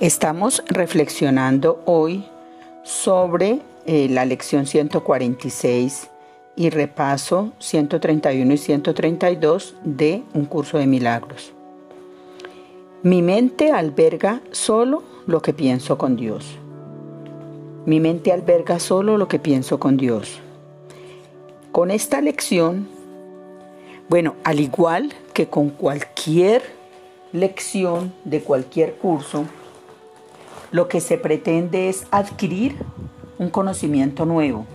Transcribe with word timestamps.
Estamos 0.00 0.62
reflexionando 0.68 1.82
hoy 1.86 2.26
sobre 2.82 3.62
eh, 3.86 4.08
la 4.10 4.26
lección 4.26 4.66
146 4.66 6.10
y 6.54 6.68
repaso 6.68 7.52
131 7.60 8.52
y 8.52 8.58
132 8.58 9.74
de 9.84 10.22
un 10.34 10.44
curso 10.44 10.76
de 10.76 10.86
milagros. 10.86 11.54
Mi 13.02 13.22
mente 13.22 13.72
alberga 13.72 14.42
solo 14.50 15.02
lo 15.26 15.40
que 15.40 15.54
pienso 15.54 15.96
con 15.96 16.16
Dios. 16.16 16.58
Mi 17.86 17.98
mente 17.98 18.32
alberga 18.32 18.78
solo 18.80 19.16
lo 19.16 19.28
que 19.28 19.38
pienso 19.38 19.80
con 19.80 19.96
Dios. 19.96 20.42
Con 21.72 21.90
esta 21.90 22.20
lección, 22.20 22.86
bueno, 24.10 24.34
al 24.44 24.60
igual 24.60 25.14
que 25.32 25.48
con 25.48 25.70
cualquier 25.70 26.62
lección 27.32 28.12
de 28.26 28.42
cualquier 28.42 28.96
curso, 28.96 29.46
lo 30.72 30.88
que 30.88 31.00
se 31.00 31.18
pretende 31.18 31.88
es 31.88 32.06
adquirir 32.10 32.76
un 33.38 33.50
conocimiento 33.50 34.26
nuevo. 34.26 34.66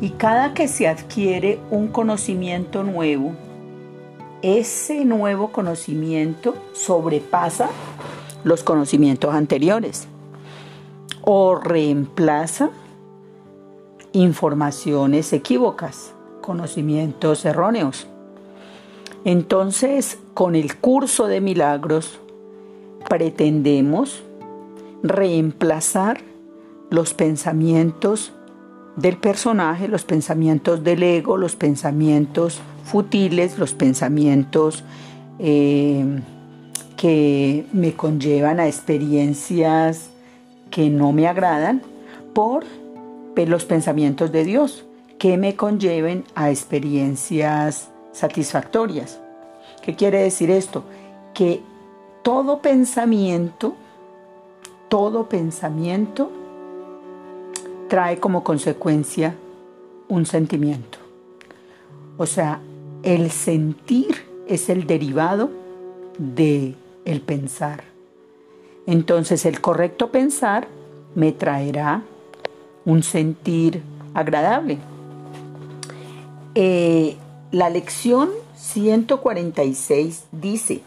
Y 0.00 0.10
cada 0.10 0.52
que 0.52 0.68
se 0.68 0.88
adquiere 0.88 1.58
un 1.70 1.88
conocimiento 1.88 2.82
nuevo, 2.82 3.32
ese 4.42 5.04
nuevo 5.04 5.52
conocimiento 5.52 6.54
sobrepasa 6.72 7.70
los 8.44 8.62
conocimientos 8.62 9.34
anteriores 9.34 10.06
o 11.22 11.56
reemplaza 11.56 12.70
informaciones 14.12 15.32
equívocas, 15.32 16.12
conocimientos 16.42 17.44
erróneos. 17.44 18.06
Entonces, 19.24 20.18
con 20.34 20.54
el 20.54 20.76
curso 20.76 21.26
de 21.26 21.40
milagros, 21.40 22.20
pretendemos 23.08 24.22
reemplazar 25.08 26.20
los 26.90 27.14
pensamientos 27.14 28.32
del 28.96 29.16
personaje, 29.16 29.88
los 29.88 30.04
pensamientos 30.04 30.82
del 30.84 31.02
ego, 31.02 31.36
los 31.36 31.56
pensamientos 31.56 32.60
futiles, 32.84 33.58
los 33.58 33.74
pensamientos 33.74 34.84
eh, 35.38 36.20
que 36.96 37.66
me 37.72 37.94
conllevan 37.94 38.60
a 38.60 38.66
experiencias 38.66 40.10
que 40.70 40.88
no 40.88 41.12
me 41.12 41.26
agradan, 41.26 41.82
por 42.34 42.64
los 43.34 43.64
pensamientos 43.64 44.32
de 44.32 44.44
Dios, 44.44 44.84
que 45.18 45.36
me 45.36 45.56
conlleven 45.56 46.24
a 46.34 46.50
experiencias 46.50 47.90
satisfactorias. 48.12 49.20
¿Qué 49.82 49.94
quiere 49.94 50.22
decir 50.22 50.50
esto? 50.50 50.84
Que 51.34 51.62
todo 52.22 52.60
pensamiento, 52.60 53.74
todo 54.88 55.28
pensamiento 55.28 56.30
trae 57.88 58.18
como 58.18 58.44
consecuencia 58.44 59.34
un 60.08 60.26
sentimiento. 60.26 60.98
O 62.16 62.26
sea, 62.26 62.60
el 63.02 63.30
sentir 63.30 64.24
es 64.46 64.68
el 64.68 64.86
derivado 64.86 65.50
de 66.18 66.74
el 67.04 67.20
pensar. 67.20 67.84
Entonces 68.86 69.44
el 69.44 69.60
correcto 69.60 70.10
pensar 70.10 70.68
me 71.14 71.32
traerá 71.32 72.02
un 72.84 73.02
sentir 73.02 73.82
agradable. 74.14 74.78
Eh, 76.54 77.16
la 77.50 77.68
lección 77.68 78.30
146 78.56 80.24
dice, 80.32 80.82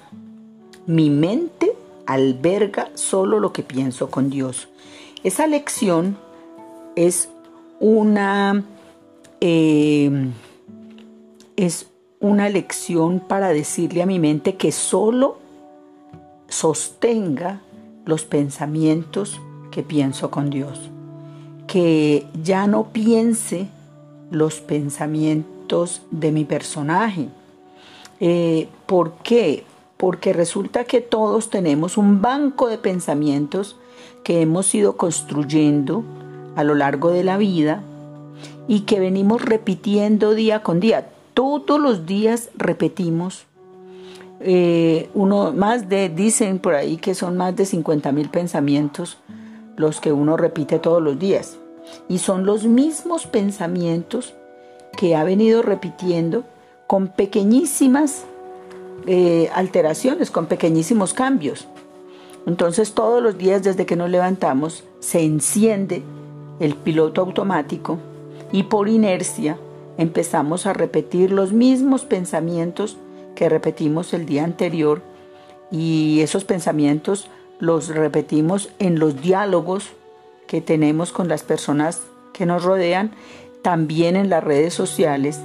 mi 0.87 1.09
mente 1.09 1.73
alberga 2.13 2.89
solo 2.95 3.39
lo 3.39 3.53
que 3.53 3.63
pienso 3.63 4.09
con 4.09 4.29
Dios. 4.29 4.67
Esa 5.23 5.47
lección 5.47 6.17
es 6.95 7.29
una, 7.79 8.63
eh, 9.41 10.31
es 11.55 11.87
una 12.19 12.49
lección 12.49 13.19
para 13.19 13.49
decirle 13.49 14.01
a 14.01 14.05
mi 14.05 14.19
mente 14.19 14.55
que 14.55 14.71
solo 14.71 15.37
sostenga 16.47 17.61
los 18.05 18.25
pensamientos 18.25 19.39
que 19.71 19.83
pienso 19.83 20.31
con 20.31 20.49
Dios 20.49 20.89
que 21.69 22.25
ya 22.43 22.65
no 22.65 22.85
piense 22.85 23.67
los 24.31 24.59
pensamientos 24.59 26.01
de 26.09 26.31
mi 26.31 26.43
personaje. 26.43 27.29
Eh, 28.19 28.67
¿Por 28.87 29.13
qué? 29.17 29.63
Porque 29.99 30.31
resulta 30.31 30.85
que 30.85 31.01
todos 31.01 31.49
tenemos 31.49 31.97
un 31.97 32.21
banco 32.21 32.69
de 32.69 32.77
pensamientos 32.77 33.75
que 34.23 34.41
hemos 34.41 34.73
ido 34.73 34.95
construyendo 34.95 36.05
a 36.55 36.63
lo 36.63 36.73
largo 36.73 37.11
de 37.11 37.25
la 37.25 37.37
vida 37.37 37.83
y 38.69 38.81
que 38.81 39.01
venimos 39.01 39.41
repitiendo 39.43 40.35
día 40.35 40.63
con 40.63 40.79
día. 40.79 41.09
Todos 41.33 41.81
los 41.81 42.05
días 42.05 42.49
repetimos. 42.55 43.45
Eh, 44.39 45.09
uno 45.13 45.51
más 45.51 45.89
de, 45.89 46.07
dicen 46.07 46.59
por 46.59 46.75
ahí 46.75 46.95
que 46.95 47.13
son 47.13 47.35
más 47.35 47.57
de 47.57 47.65
50 47.65 48.13
mil 48.13 48.29
pensamientos 48.29 49.17
los 49.75 49.99
que 49.99 50.13
uno 50.13 50.37
repite 50.37 50.79
todos 50.79 51.01
los 51.01 51.19
días. 51.19 51.57
Y 52.07 52.19
son 52.19 52.45
los 52.45 52.63
mismos 52.63 53.27
pensamientos 53.27 54.33
que 54.95 55.17
ha 55.17 55.25
venido 55.25 55.61
repitiendo 55.61 56.45
con 56.87 57.09
pequeñísimas 57.09 58.23
eh, 59.07 59.49
alteraciones, 59.53 60.31
con 60.31 60.45
pequeñísimos 60.47 61.13
cambios. 61.13 61.67
Entonces 62.45 62.93
todos 62.93 63.21
los 63.21 63.37
días 63.37 63.63
desde 63.63 63.85
que 63.85 63.95
nos 63.95 64.09
levantamos 64.09 64.83
se 64.99 65.23
enciende 65.23 66.03
el 66.59 66.75
piloto 66.75 67.21
automático 67.21 67.97
y 68.51 68.63
por 68.63 68.89
inercia 68.89 69.57
empezamos 69.97 70.65
a 70.65 70.73
repetir 70.73 71.31
los 71.31 71.51
mismos 71.51 72.05
pensamientos 72.05 72.97
que 73.35 73.49
repetimos 73.49 74.13
el 74.13 74.25
día 74.25 74.43
anterior 74.43 75.01
y 75.71 76.21
esos 76.21 76.45
pensamientos 76.45 77.29
los 77.59 77.89
repetimos 77.89 78.69
en 78.79 78.99
los 78.99 79.21
diálogos 79.21 79.89
que 80.47 80.61
tenemos 80.61 81.11
con 81.11 81.27
las 81.27 81.43
personas 81.43 82.01
que 82.33 82.45
nos 82.45 82.63
rodean, 82.63 83.11
también 83.61 84.15
en 84.15 84.29
las 84.29 84.43
redes 84.43 84.73
sociales 84.73 85.39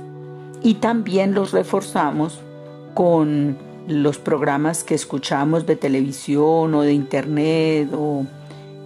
y 0.62 0.74
también 0.74 1.34
los 1.34 1.52
reforzamos 1.52 2.40
con 2.94 3.56
los 3.86 4.18
programas 4.18 4.82
que 4.84 4.94
escuchamos 4.94 5.66
de 5.66 5.76
televisión 5.76 6.74
o 6.74 6.82
de 6.82 6.92
internet 6.92 7.90
o 7.94 8.24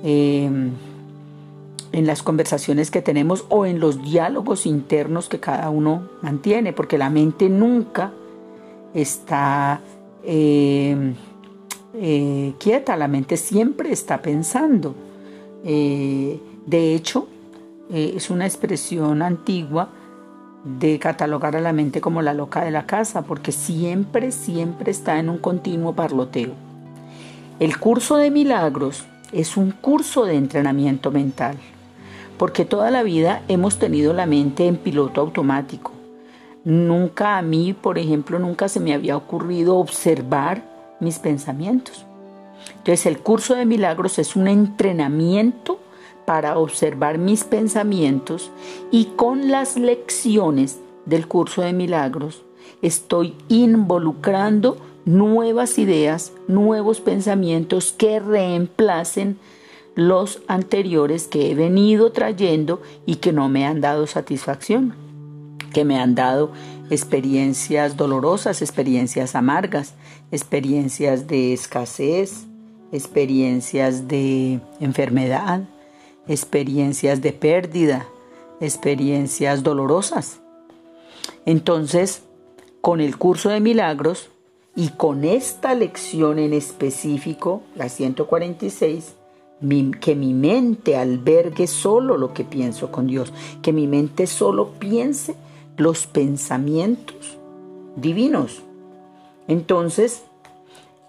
em, 0.02 0.72
en 1.92 2.06
las 2.06 2.22
conversaciones 2.22 2.90
que 2.90 3.00
tenemos 3.00 3.44
o 3.48 3.64
en 3.64 3.80
los 3.80 4.02
diálogos 4.02 4.66
internos 4.66 5.28
que 5.28 5.38
cada 5.38 5.70
uno 5.70 6.08
mantiene, 6.22 6.72
porque 6.72 6.98
la 6.98 7.10
mente 7.10 7.48
nunca 7.48 8.12
está 8.94 9.80
em, 10.24 11.14
eh, 11.94 12.54
quieta, 12.58 12.96
la 12.96 13.08
mente 13.08 13.36
siempre 13.36 13.92
está 13.92 14.20
pensando. 14.20 14.94
Eh, 15.64 16.40
de 16.66 16.94
hecho, 16.94 17.28
eh, 17.90 18.12
es 18.16 18.30
una 18.30 18.46
expresión 18.46 19.22
antigua 19.22 19.90
de 20.64 20.98
catalogar 20.98 21.56
a 21.56 21.60
la 21.60 21.72
mente 21.72 22.00
como 22.00 22.22
la 22.22 22.34
loca 22.34 22.64
de 22.64 22.70
la 22.70 22.86
casa, 22.86 23.22
porque 23.22 23.52
siempre, 23.52 24.32
siempre 24.32 24.90
está 24.90 25.18
en 25.18 25.28
un 25.28 25.38
continuo 25.38 25.94
parloteo. 25.94 26.52
El 27.60 27.78
curso 27.78 28.16
de 28.16 28.30
milagros 28.30 29.04
es 29.32 29.56
un 29.56 29.70
curso 29.70 30.24
de 30.24 30.36
entrenamiento 30.36 31.10
mental, 31.10 31.56
porque 32.38 32.64
toda 32.64 32.90
la 32.90 33.02
vida 33.02 33.42
hemos 33.48 33.78
tenido 33.78 34.12
la 34.12 34.26
mente 34.26 34.66
en 34.66 34.76
piloto 34.76 35.20
automático. 35.20 35.92
Nunca 36.64 37.38
a 37.38 37.42
mí, 37.42 37.72
por 37.72 37.98
ejemplo, 37.98 38.38
nunca 38.38 38.68
se 38.68 38.80
me 38.80 38.92
había 38.92 39.16
ocurrido 39.16 39.76
observar 39.76 40.62
mis 41.00 41.18
pensamientos. 41.18 42.04
Entonces 42.70 43.06
el 43.06 43.18
curso 43.18 43.54
de 43.54 43.66
milagros 43.66 44.18
es 44.18 44.36
un 44.36 44.48
entrenamiento 44.48 45.80
para 46.28 46.58
observar 46.58 47.16
mis 47.16 47.44
pensamientos 47.44 48.50
y 48.90 49.06
con 49.16 49.50
las 49.50 49.78
lecciones 49.78 50.78
del 51.06 51.26
curso 51.26 51.62
de 51.62 51.72
milagros 51.72 52.42
estoy 52.82 53.34
involucrando 53.48 54.76
nuevas 55.06 55.78
ideas, 55.78 56.34
nuevos 56.46 57.00
pensamientos 57.00 57.94
que 57.96 58.20
reemplacen 58.20 59.38
los 59.94 60.42
anteriores 60.48 61.28
que 61.28 61.50
he 61.50 61.54
venido 61.54 62.12
trayendo 62.12 62.82
y 63.06 63.14
que 63.14 63.32
no 63.32 63.48
me 63.48 63.64
han 63.64 63.80
dado 63.80 64.06
satisfacción, 64.06 64.92
que 65.72 65.86
me 65.86 65.98
han 65.98 66.14
dado 66.14 66.52
experiencias 66.90 67.96
dolorosas, 67.96 68.60
experiencias 68.60 69.34
amargas, 69.34 69.94
experiencias 70.30 71.26
de 71.26 71.54
escasez, 71.54 72.44
experiencias 72.92 74.08
de 74.08 74.60
enfermedad, 74.78 75.62
experiencias 76.28 77.20
de 77.20 77.32
pérdida, 77.32 78.06
experiencias 78.60 79.62
dolorosas. 79.62 80.40
Entonces, 81.46 82.22
con 82.80 83.00
el 83.00 83.16
curso 83.16 83.48
de 83.48 83.60
milagros 83.60 84.30
Y 84.76 84.90
con 84.90 85.24
esta 85.24 85.74
lección 85.74 86.38
en 86.38 86.52
específico, 86.52 87.62
la 87.74 87.88
146, 87.88 89.14
que 90.00 90.14
mi 90.14 90.32
mente 90.32 90.96
albergue 90.96 91.66
solo 91.66 92.16
lo 92.16 92.32
que 92.32 92.44
pienso 92.44 92.92
con 92.92 93.08
Dios, 93.08 93.32
que 93.60 93.72
mi 93.72 93.88
mente 93.88 94.28
solo 94.28 94.68
piense 94.78 95.34
los 95.76 96.06
pensamientos 96.06 97.38
divinos. 97.96 98.62
Entonces, 99.48 100.22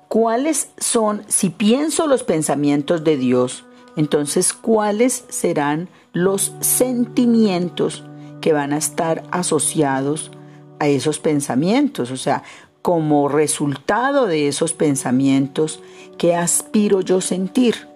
¿cuáles 0.07 0.71
son, 0.79 1.21
si 1.27 1.51
pienso 1.51 2.07
los 2.07 2.23
pensamientos 2.23 3.03
de 3.03 3.17
Dios, 3.17 3.65
entonces 3.99 4.53
cuáles 4.53 5.25
serán 5.27 5.89
los 6.13 6.53
sentimientos 6.61 8.05
que 8.39 8.53
van 8.53 8.71
a 8.71 8.77
estar 8.77 9.23
asociados 9.29 10.31
a 10.79 10.87
esos 10.87 11.19
pensamientos? 11.19 12.09
O 12.09 12.15
sea, 12.15 12.43
como 12.81 13.27
resultado 13.27 14.25
de 14.25 14.47
esos 14.47 14.71
pensamientos, 14.71 15.81
¿qué 16.17 16.33
aspiro 16.33 17.01
yo 17.01 17.19
sentir? 17.19 17.89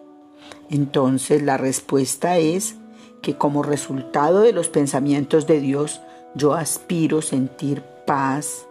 Entonces 0.70 1.42
la 1.42 1.56
respuesta 1.56 2.38
es 2.38 2.76
que 3.22 3.38
como 3.38 3.64
resultado 3.64 4.42
de 4.42 4.52
los 4.52 4.68
pensamientos 4.68 5.48
de 5.48 5.62
Dios, 5.62 6.02
yo 6.36 6.54
aspiro 6.54 7.22
sentir 7.22 7.82
paz, 8.06 8.68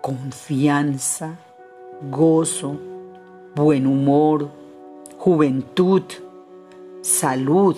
confianza, 0.00 1.36
gozo, 2.10 2.78
buen 3.54 3.86
humor, 3.86 4.48
juventud, 5.18 6.04
salud, 7.04 7.76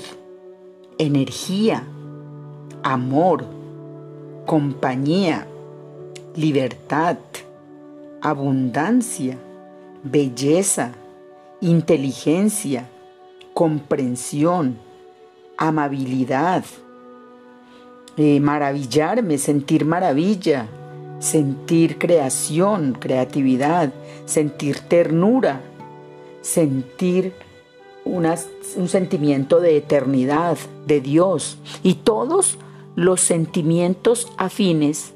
energía, 0.99 1.83
amor, 2.85 3.45
compañía, 4.47 5.49
libertad, 6.37 7.17
abundancia, 8.23 9.37
belleza, 10.05 10.93
inteligencia, 11.61 12.89
comprensión, 13.53 14.79
amabilidad, 15.57 16.65
eh, 18.17 18.39
maravillarme, 18.39 19.39
sentir 19.39 19.85
maravilla, 19.85 20.69
sentir 21.19 21.99
creación, 21.99 22.93
creatividad, 22.93 23.93
sentir 24.25 24.79
ternura, 24.79 25.63
sentir 26.43 27.33
un 28.07 28.89
sentimiento 28.89 29.61
de 29.61 29.77
eternidad, 29.77 30.57
de 30.87 31.01
Dios 31.01 31.59
y 31.83 31.95
todos 31.95 32.59
los 32.95 33.21
sentimientos 33.21 34.33
afines 34.39 35.15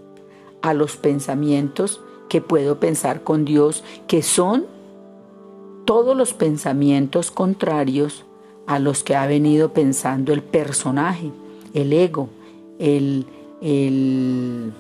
a 0.63 0.75
los 0.75 0.97
pensamientos 0.97 2.01
que 2.29 2.41
puedo 2.41 2.79
pensar 2.79 3.23
con 3.23 3.45
Dios, 3.45 3.83
que 4.07 4.23
son 4.23 4.67
todos 5.85 6.17
los 6.17 6.35
pensamientos 6.35 7.31
contrarios 7.31 8.25
a 8.67 8.79
los 8.79 9.03
que 9.03 9.17
ha 9.17 9.27
venido 9.27 9.73
pensando 9.73 10.33
el 10.33 10.43
personaje, 10.43 11.33
el 11.75 11.93
ego, 11.93 12.29
el, 12.79 13.27
el, 13.61 14.73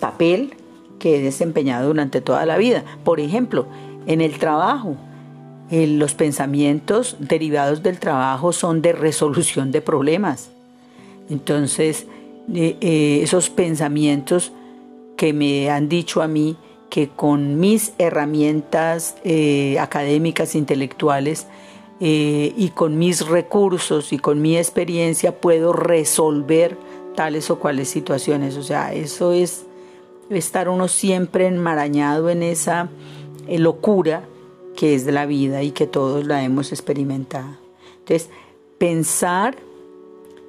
papel 0.00 0.54
que 0.98 1.16
he 1.16 1.22
desempeñado 1.22 1.88
durante 1.88 2.20
toda 2.20 2.44
la 2.46 2.58
vida. 2.58 2.84
Por 3.04 3.20
ejemplo, 3.20 3.66
en 4.06 4.20
el 4.20 4.38
trabajo, 4.38 4.96
los 5.70 6.14
pensamientos 6.14 7.16
derivados 7.18 7.82
del 7.82 7.98
trabajo 7.98 8.52
son 8.52 8.80
de 8.80 8.92
resolución 8.92 9.70
de 9.70 9.82
problemas. 9.82 10.50
Entonces, 11.28 12.06
eh, 12.54 12.76
eh, 12.80 13.20
esos 13.22 13.50
pensamientos 13.50 14.52
que 15.16 15.32
me 15.32 15.70
han 15.70 15.88
dicho 15.88 16.22
a 16.22 16.28
mí 16.28 16.56
que 16.88 17.08
con 17.08 17.60
mis 17.60 17.92
herramientas 17.98 19.16
eh, 19.24 19.78
académicas, 19.78 20.54
intelectuales, 20.54 21.46
eh, 22.00 22.54
y 22.56 22.68
con 22.68 22.96
mis 22.96 23.26
recursos 23.26 24.12
y 24.12 24.18
con 24.18 24.40
mi 24.40 24.56
experiencia 24.56 25.40
puedo 25.40 25.72
resolver 25.72 26.76
tales 27.16 27.50
o 27.50 27.58
cuales 27.58 27.88
situaciones. 27.88 28.56
O 28.56 28.62
sea, 28.62 28.94
eso 28.94 29.32
es 29.32 29.66
estar 30.30 30.68
uno 30.68 30.86
siempre 30.86 31.48
enmarañado 31.48 32.30
en 32.30 32.44
esa 32.44 32.88
eh, 33.48 33.58
locura 33.58 34.22
que 34.78 34.94
es 34.94 35.06
la 35.06 35.26
vida 35.26 35.64
y 35.64 35.72
que 35.72 35.88
todos 35.88 36.24
la 36.24 36.44
hemos 36.44 36.70
experimentado. 36.70 37.56
Entonces, 37.98 38.30
pensar 38.78 39.56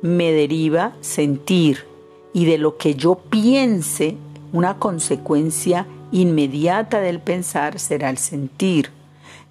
me 0.03 0.31
deriva 0.31 0.93
sentir 1.01 1.79
y 2.31 2.45
de 2.45 2.59
lo 2.59 2.77
que 2.77 2.93
yo 2.93 3.15
piense, 3.15 4.17
una 4.53 4.77
consecuencia 4.77 5.87
inmediata 6.11 7.01
del 7.01 7.19
pensar 7.19 7.79
será 7.79 8.11
el 8.11 8.19
sentir. 8.19 8.91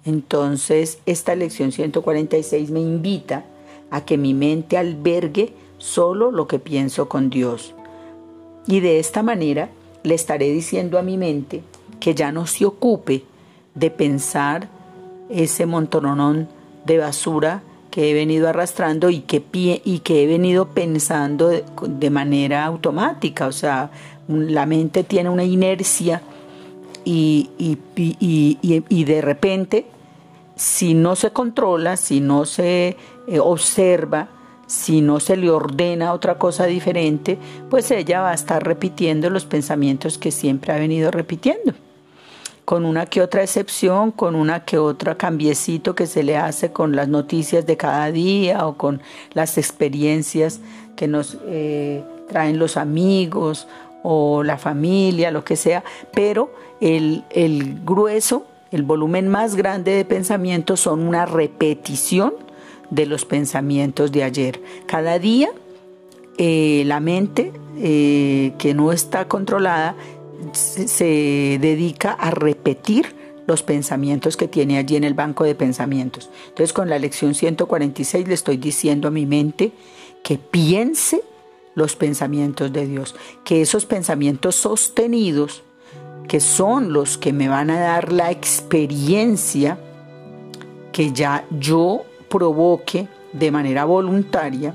Entonces, 0.05 0.99
esta 1.05 1.35
lección 1.35 1.73
146 1.73 2.71
me 2.71 2.79
invita 2.79 3.43
a 3.91 4.05
que 4.05 4.17
mi 4.17 4.33
mente 4.33 4.77
albergue 4.77 5.51
solo 5.77 6.31
lo 6.31 6.47
que 6.47 6.59
pienso 6.59 7.09
con 7.09 7.29
Dios. 7.29 7.75
Y 8.65 8.79
de 8.79 8.99
esta 8.99 9.23
manera 9.23 9.71
le 10.03 10.15
estaré 10.15 10.49
diciendo 10.53 10.97
a 10.97 11.03
mi 11.03 11.17
mente 11.17 11.63
que 11.99 12.15
ya 12.15 12.31
no 12.31 12.47
se 12.47 12.63
ocupe 12.63 13.25
de 13.75 13.91
pensar 13.91 14.69
ese 15.29 15.65
montononón 15.65 16.47
de 16.85 16.97
basura 16.97 17.61
que 17.91 18.11
he 18.11 18.13
venido 18.13 18.47
arrastrando 18.47 19.09
y 19.09 19.21
que, 19.21 19.43
y 19.83 19.99
que 19.99 20.23
he 20.23 20.27
venido 20.27 20.69
pensando 20.69 21.49
de, 21.49 22.09
manera 22.09 22.65
automática. 22.65 23.47
O 23.47 23.51
sea, 23.51 23.91
la 24.27 24.65
mente 24.65 25.03
tiene 25.03 25.29
una 25.29 25.43
inercia 25.43 26.21
y, 27.03 27.49
y, 27.57 29.03
de 29.03 29.21
repente, 29.21 29.85
si 30.55 30.93
no 30.93 31.15
se 31.15 31.31
controla, 31.31 31.97
si 31.97 32.19
no 32.19 32.45
se 32.45 32.95
eh, 33.27 33.39
observa, 33.39 34.29
si 34.67 35.01
no 35.01 35.19
se 35.19 35.35
le 35.35 35.49
ordena 35.49 36.13
otra 36.13 36.37
cosa 36.37 36.65
diferente, 36.65 37.39
pues 37.71 37.89
ella 37.89 38.21
va 38.21 38.31
a 38.31 38.35
estar 38.35 38.63
repitiendo 38.63 39.31
los 39.31 39.45
pensamientos 39.45 40.19
que 40.19 40.29
siempre 40.29 40.73
ha 40.73 40.77
venido 40.77 41.09
repitiendo. 41.09 41.73
Con 42.69 42.85
una 42.85 43.07
que 43.07 43.23
otra 43.23 43.41
excepción, 43.41 44.11
con 44.11 44.35
una 44.35 44.63
que 44.63 44.77
otra 44.77 45.15
cambiecito 45.15 45.95
que 45.95 46.05
se 46.05 46.21
le 46.21 46.37
hace 46.37 46.71
con 46.71 46.95
las 46.95 47.07
noticias 47.07 47.65
de 47.65 47.77
cada 47.77 48.11
día 48.11 48.67
o 48.67 48.77
con 48.77 49.01
las 49.33 49.57
experiencias 49.57 50.59
que 50.95 51.07
nos 51.07 51.39
eh, 51.47 52.03
traen 52.27 52.59
los 52.59 52.77
amigos 52.77 53.67
o 54.03 54.43
la 54.43 54.59
familia, 54.59 55.31
lo 55.31 55.43
que 55.43 55.55
sea, 55.55 55.83
pero 56.13 56.53
el, 56.79 57.23
grueso, 57.83 58.45
el 58.69 58.83
volumen 58.83 59.29
más 59.29 59.55
grande 59.55 59.93
de 59.93 60.05
pensamientos 60.05 60.79
son 60.79 60.99
una 60.99 61.25
repetición 61.25 62.35
de 62.91 63.07
los 63.07 63.25
pensamientos 63.25 64.11
de 64.11 64.23
ayer. 64.23 64.61
Cada 64.85 65.17
día 65.17 65.49
eh, 66.37 66.83
la 66.85 66.99
mente 66.99 67.51
eh, 67.79 68.53
que 68.59 68.75
no 68.75 68.91
está 68.91 69.27
controlada 69.27 69.95
se, 70.53 71.57
dedica 71.61 72.11
a 72.13 72.31
repetir 72.31 73.15
los 73.47 73.63
pensamientos 73.63 74.37
que 74.37 74.47
tiene 74.47 74.77
allí 74.77 74.95
en 74.95 75.03
el 75.03 75.13
banco 75.13 75.43
de 75.43 75.55
pensamientos. 75.55 76.29
Entonces 76.49 76.73
con 76.73 76.89
la 76.89 76.99
lección 76.99 77.33
146 77.33 78.27
le 78.27 78.33
estoy 78.33 78.57
diciendo 78.57 79.07
a 79.07 79.11
mi 79.11 79.25
mente 79.25 79.71
que 80.23 80.37
piense 80.37 81.23
los 81.75 81.95
pensamientos 81.95 82.71
de 82.73 82.85
Dios, 82.85 83.15
que 83.43 83.61
esos 83.61 83.85
pensamientos 83.85 84.55
sostenidos, 84.55 85.63
que 86.27 86.39
son 86.39 86.93
los 86.93 87.17
que 87.17 87.33
me 87.33 87.47
van 87.47 87.69
a 87.71 87.79
dar 87.79 88.11
la 88.11 88.29
experiencia 88.29 89.79
que 90.91 91.11
ya 91.11 91.45
yo 91.49 92.03
provoque 92.29 93.07
de 93.33 93.51
manera 93.51 93.85
voluntaria, 93.85 94.73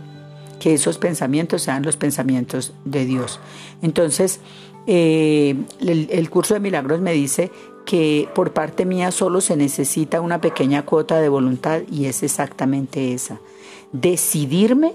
que 0.59 0.75
esos 0.75 0.99
pensamientos 0.99 1.63
sean 1.63 1.83
los 1.83 1.97
pensamientos 1.97 2.73
de 2.85 3.05
Dios. 3.05 3.41
Entonces, 3.83 4.41
eh, 4.87 5.57
el, 5.81 6.31
curso 6.31 6.55
de 6.55 6.61
milagros 6.61 7.01
me 7.01 7.13
dice 7.13 7.51
que 7.87 8.29
por 8.35 8.53
parte 8.53 8.85
mía 8.85 9.11
solo 9.11 9.41
se 9.41 9.57
necesita 9.57 10.21
una 10.21 10.41
pequeña 10.41 10.85
cuota 10.85 11.21
de 11.21 11.29
voluntad 11.29 11.83
y 11.91 12.07
es 12.07 12.23
exactamente 12.23 13.15
esa. 13.15 13.41
Decidirme 13.93 14.93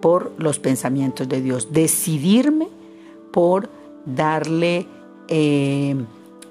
por 0.00 0.32
los 0.38 0.58
pensamientos 0.58 1.28
de 1.28 1.40
Dios, 1.40 1.68
decidirme 1.72 2.68
por 3.32 3.68
darle 4.04 4.86
eh, 5.28 5.96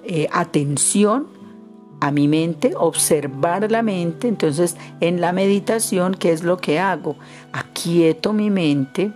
eh, 0.04 0.28
atención 0.32 1.28
a 2.02 2.12
mi 2.12 2.28
mente, 2.28 2.74
observar 2.76 3.72
la 3.72 3.82
mente. 3.82 4.28
Entonces, 4.28 4.76
en 5.00 5.22
la 5.22 5.32
meditación, 5.32 6.14
¿qué 6.14 6.32
es 6.32 6.44
lo 6.44 6.58
que 6.58 6.80
hago? 6.80 7.16
Aquieto 7.52 8.34
mi 8.34 8.50
mente 8.50 9.12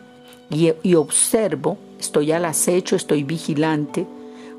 y 0.50 0.96
observo, 0.96 1.78
estoy 2.00 2.32
al 2.32 2.46
acecho, 2.46 2.96
estoy 2.96 3.24
vigilante, 3.24 4.08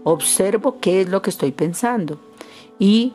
observo 0.05 0.79
qué 0.81 1.01
es 1.01 1.09
lo 1.09 1.23
que 1.23 1.31
estoy 1.31 1.53
pensando. 1.53 2.19
Y 2.79 3.13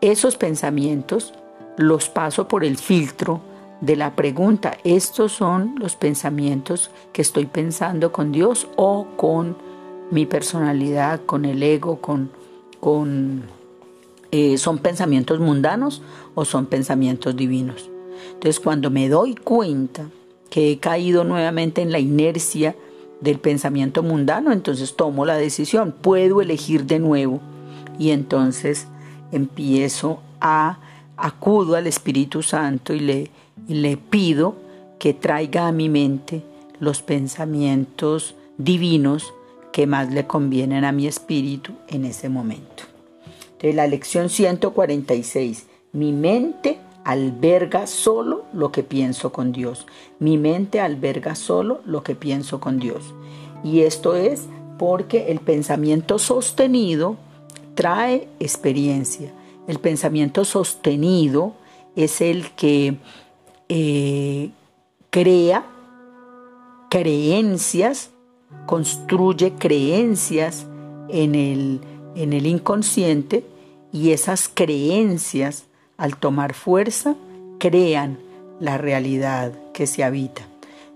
esos 0.00 0.36
pensamientos 0.36 1.32
los 1.76 2.08
paso 2.08 2.46
por 2.48 2.64
el 2.64 2.76
filtro 2.76 3.40
de 3.80 3.96
la 3.96 4.14
pregunta, 4.14 4.78
¿estos 4.84 5.32
son 5.32 5.74
los 5.78 5.96
pensamientos 5.96 6.90
que 7.12 7.22
estoy 7.22 7.46
pensando 7.46 8.12
con 8.12 8.32
Dios 8.32 8.68
o 8.76 9.06
con 9.16 9.56
mi 10.10 10.26
personalidad, 10.26 11.20
con 11.26 11.44
el 11.44 11.62
ego, 11.62 12.00
con, 12.00 12.30
con 12.80 13.42
eh, 14.36 14.58
son 14.58 14.78
pensamientos 14.78 15.38
mundanos 15.38 16.02
o 16.34 16.44
son 16.44 16.66
pensamientos 16.66 17.36
divinos. 17.36 17.88
Entonces 18.32 18.58
cuando 18.58 18.90
me 18.90 19.08
doy 19.08 19.36
cuenta 19.36 20.10
que 20.50 20.72
he 20.72 20.78
caído 20.78 21.22
nuevamente 21.22 21.82
en 21.82 21.92
la 21.92 22.00
inercia 22.00 22.74
del 23.20 23.38
pensamiento 23.38 24.02
mundano, 24.02 24.52
entonces 24.52 24.96
tomo 24.96 25.24
la 25.24 25.36
decisión, 25.36 25.92
puedo 25.92 26.40
elegir 26.40 26.84
de 26.84 26.98
nuevo 26.98 27.40
y 27.98 28.10
entonces 28.10 28.86
empiezo 29.32 30.20
a 30.40 30.78
acudo 31.16 31.76
al 31.76 31.86
Espíritu 31.86 32.42
Santo 32.42 32.92
y 32.92 33.00
le, 33.00 33.30
y 33.68 33.74
le 33.74 33.96
pido 33.96 34.56
que 34.98 35.14
traiga 35.14 35.68
a 35.68 35.72
mi 35.72 35.88
mente 35.88 36.42
los 36.80 37.02
pensamientos 37.02 38.34
divinos 38.58 39.32
que 39.72 39.86
más 39.86 40.12
le 40.12 40.26
convienen 40.26 40.84
a 40.84 40.92
mi 40.92 41.06
espíritu 41.06 41.72
en 41.88 42.04
ese 42.04 42.28
momento. 42.28 42.84
De 43.60 43.72
la 43.72 43.86
lección 43.86 44.28
146, 44.28 45.66
mi 45.92 46.12
mente 46.12 46.78
alberga 47.04 47.86
solo 47.86 48.44
lo 48.52 48.72
que 48.72 48.82
pienso 48.82 49.32
con 49.32 49.52
Dios. 49.52 49.86
Mi 50.18 50.38
mente 50.38 50.80
alberga 50.80 51.34
solo 51.34 51.80
lo 51.84 52.02
que 52.02 52.14
pienso 52.14 52.60
con 52.60 52.78
Dios. 52.78 53.14
Y 53.62 53.80
esto 53.80 54.16
es 54.16 54.46
porque 54.78 55.30
el 55.30 55.40
pensamiento 55.40 56.18
sostenido 56.18 57.16
trae 57.74 58.28
experiencia. 58.40 59.32
El 59.68 59.78
pensamiento 59.78 60.44
sostenido 60.44 61.54
es 61.94 62.20
el 62.20 62.50
que 62.52 62.96
eh, 63.68 64.50
crea 65.10 65.64
creencias, 66.90 68.10
construye 68.66 69.52
creencias 69.54 70.66
en 71.08 71.34
el, 71.34 71.80
en 72.14 72.32
el 72.32 72.46
inconsciente 72.46 73.44
y 73.92 74.10
esas 74.10 74.48
creencias 74.52 75.66
al 75.96 76.16
tomar 76.16 76.54
fuerza 76.54 77.14
crean 77.58 78.18
la 78.60 78.78
realidad 78.78 79.52
que 79.72 79.86
se 79.86 80.04
habita. 80.04 80.42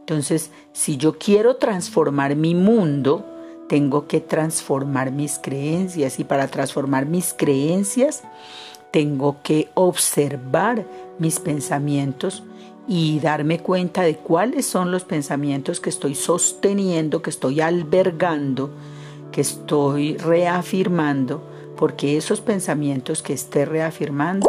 Entonces, 0.01 0.51
si 0.73 0.97
yo 0.97 1.19
quiero 1.19 1.57
transformar 1.57 2.35
mi 2.37 2.55
mundo, 2.55 3.25
tengo 3.69 4.07
que 4.07 4.21
transformar 4.21 5.13
mis 5.13 5.39
creencias 5.39 6.19
y 6.19 6.25
para 6.25 6.49
transformar 6.49 7.07
mis 7.07 7.35
creencias 7.35 8.23
tengo 8.91 9.37
que 9.43 9.69
observar 9.75 10.87
mis 11.19 11.41
pensamientos 11.41 12.43
y 12.87 13.21
darme 13.21 13.59
cuenta 13.59 14.01
de 14.03 14.17
cuáles 14.17 14.65
son 14.65 14.91
los 14.91 15.05
pensamientos 15.05 15.79
que 15.79 15.91
estoy 15.91 16.15
sosteniendo, 16.15 17.21
que 17.21 17.29
estoy 17.29 17.61
albergando, 17.61 18.71
que 19.31 19.43
estoy 19.43 20.17
reafirmando, 20.17 21.43
porque 21.77 22.17
esos 22.17 22.41
pensamientos 22.41 23.23
que 23.23 23.35
esté 23.35 23.67
reafirmando 23.67 24.49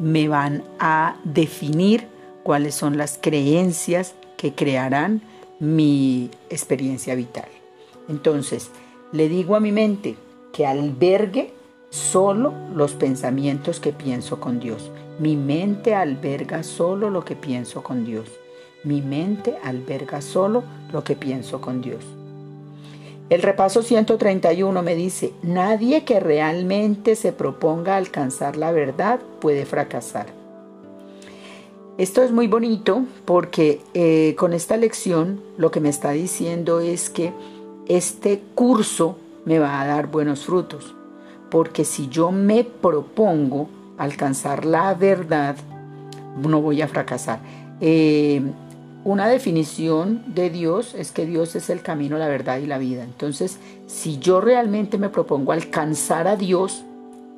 me 0.00 0.28
van 0.28 0.64
a 0.78 1.16
definir 1.24 2.08
cuáles 2.42 2.74
son 2.74 2.96
las 2.96 3.18
creencias 3.20 4.14
que 4.36 4.54
crearán 4.54 5.20
mi 5.60 6.30
experiencia 6.48 7.14
vital. 7.14 7.48
Entonces, 8.08 8.70
le 9.12 9.28
digo 9.28 9.56
a 9.56 9.60
mi 9.60 9.72
mente 9.72 10.16
que 10.52 10.66
albergue 10.66 11.52
solo 11.90 12.54
los 12.74 12.94
pensamientos 12.94 13.78
que 13.78 13.92
pienso 13.92 14.40
con 14.40 14.58
Dios. 14.58 14.90
Mi 15.18 15.36
mente 15.36 15.94
alberga 15.94 16.62
solo 16.62 17.10
lo 17.10 17.24
que 17.24 17.36
pienso 17.36 17.82
con 17.82 18.06
Dios. 18.06 18.28
Mi 18.84 19.02
mente 19.02 19.58
alberga 19.62 20.22
solo 20.22 20.64
lo 20.92 21.04
que 21.04 21.14
pienso 21.14 21.60
con 21.60 21.82
Dios. 21.82 22.02
El 23.30 23.42
repaso 23.42 23.84
131 23.84 24.82
me 24.82 24.96
dice, 24.96 25.32
nadie 25.44 26.04
que 26.04 26.18
realmente 26.18 27.14
se 27.14 27.32
proponga 27.32 27.96
alcanzar 27.96 28.56
la 28.56 28.72
verdad 28.72 29.20
puede 29.40 29.64
fracasar. 29.64 30.26
Esto 31.96 32.24
es 32.24 32.32
muy 32.32 32.48
bonito 32.48 33.04
porque 33.26 33.82
eh, 33.94 34.34
con 34.36 34.52
esta 34.52 34.76
lección 34.76 35.40
lo 35.58 35.70
que 35.70 35.78
me 35.78 35.90
está 35.90 36.10
diciendo 36.10 36.80
es 36.80 37.08
que 37.08 37.32
este 37.86 38.42
curso 38.56 39.16
me 39.44 39.60
va 39.60 39.80
a 39.80 39.86
dar 39.86 40.08
buenos 40.08 40.46
frutos. 40.46 40.96
Porque 41.50 41.84
si 41.84 42.08
yo 42.08 42.32
me 42.32 42.64
propongo 42.64 43.68
alcanzar 43.96 44.64
la 44.64 44.94
verdad, 44.94 45.54
no 46.36 46.60
voy 46.60 46.82
a 46.82 46.88
fracasar. 46.88 47.38
Eh, 47.80 48.42
una 49.02 49.28
definición 49.28 50.22
de 50.34 50.50
Dios 50.50 50.94
es 50.94 51.10
que 51.10 51.24
Dios 51.24 51.56
es 51.56 51.70
el 51.70 51.82
camino, 51.82 52.18
la 52.18 52.28
verdad 52.28 52.58
y 52.58 52.66
la 52.66 52.76
vida. 52.76 53.02
Entonces, 53.02 53.58
si 53.86 54.18
yo 54.18 54.40
realmente 54.40 54.98
me 54.98 55.08
propongo 55.08 55.52
alcanzar 55.52 56.28
a 56.28 56.36
Dios, 56.36 56.84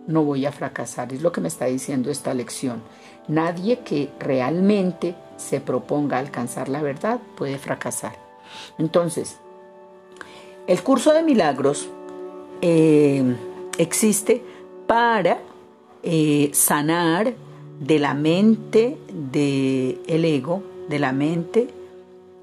no 0.09 0.25
voy 0.25 0.45
a 0.45 0.53
fracasar. 0.53 1.13
Es 1.13 1.23
lo 1.23 1.31
que 1.31 1.41
me 1.41 1.49
está 1.49 1.67
diciendo 1.67 2.11
esta 2.11 2.35
lección. 2.35 2.83
Nadie 3.29 3.81
que 3.81 4.11
realmente 4.19 5.15
se 5.37 5.61
proponga 5.61 6.19
alcanzar 6.19 6.69
la 6.69 6.83
verdad 6.83 7.21
puede 7.37 7.59
fracasar. 7.59 8.17
Entonces, 8.79 9.37
el 10.67 10.83
curso 10.83 11.13
de 11.13 11.23
milagros 11.23 11.89
eh, 12.61 13.37
existe 13.79 14.43
para 14.89 15.39
eh, 16.03 16.51
sanar 16.53 17.35
de 17.79 17.99
la 18.01 18.15
mente 18.15 18.99
del 19.13 20.01
el 20.09 20.25
ego 20.25 20.72
de 20.93 20.99
la 20.99 21.13
mente 21.13 21.69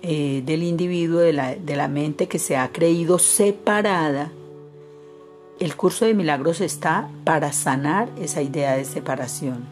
eh, 0.01 0.41
del 0.44 0.63
individuo, 0.63 1.20
de 1.20 1.34
la, 1.34 1.56
de 1.56 1.75
la 1.75 1.88
mente 1.88 2.27
que 2.27 2.39
se 2.39 2.58
ha 2.58 2.72
creído 2.72 3.20
separada, 3.20 4.32
el 5.60 5.75
curso 5.75 6.06
de 6.06 6.15
milagros 6.15 6.62
está 6.62 7.12
para 7.25 7.53
sanar 7.53 8.10
esa 8.20 8.41
idea 8.41 8.75
de 8.75 8.86
separación, 8.86 9.65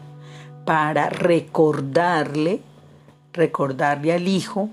para 0.64 1.08
recordarle, 1.08 2.60
recordarle 3.32 4.12
al 4.12 4.28
Hijo 4.28 4.70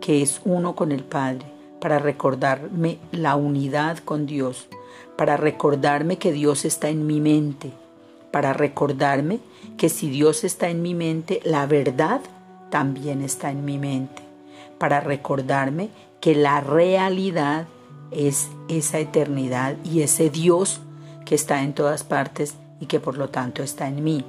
que 0.00 0.20
es 0.20 0.40
uno 0.44 0.74
con 0.74 0.90
el 0.90 1.04
Padre, 1.04 1.46
para 1.80 2.00
recordarme 2.00 2.98
la 3.12 3.36
unidad 3.36 3.98
con 3.98 4.26
Dios, 4.26 4.66
para 5.16 5.36
recordarme 5.36 6.18
que 6.18 6.32
Dios 6.32 6.64
está 6.64 6.88
en 6.88 7.06
mi 7.06 7.20
mente, 7.20 7.70
para 8.32 8.52
recordarme 8.52 9.38
que 9.76 9.90
si 9.90 10.10
Dios 10.10 10.42
está 10.42 10.70
en 10.70 10.82
mi 10.82 10.94
mente, 10.94 11.40
la 11.44 11.66
verdad 11.66 12.20
también 12.74 13.22
está 13.22 13.52
en 13.52 13.64
mi 13.64 13.78
mente, 13.78 14.20
para 14.78 14.98
recordarme 14.98 15.90
que 16.20 16.34
la 16.34 16.60
realidad 16.60 17.68
es 18.10 18.48
esa 18.66 18.98
eternidad 18.98 19.76
y 19.84 20.00
ese 20.00 20.28
Dios 20.28 20.80
que 21.24 21.36
está 21.36 21.62
en 21.62 21.72
todas 21.72 22.02
partes 22.02 22.56
y 22.80 22.86
que 22.86 22.98
por 22.98 23.16
lo 23.16 23.30
tanto 23.30 23.62
está 23.62 23.86
en 23.86 24.02
mí. 24.02 24.24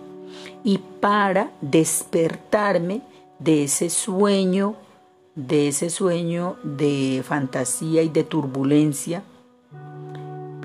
Y 0.64 0.78
para 0.78 1.54
despertarme 1.60 3.02
de 3.40 3.64
ese 3.64 3.90
sueño, 3.90 4.76
de 5.34 5.70
ese 5.70 5.90
sueño 5.90 6.58
de 6.62 7.24
fantasía 7.28 8.04
y 8.04 8.10
de 8.10 8.26
turbulencia 8.26 9.24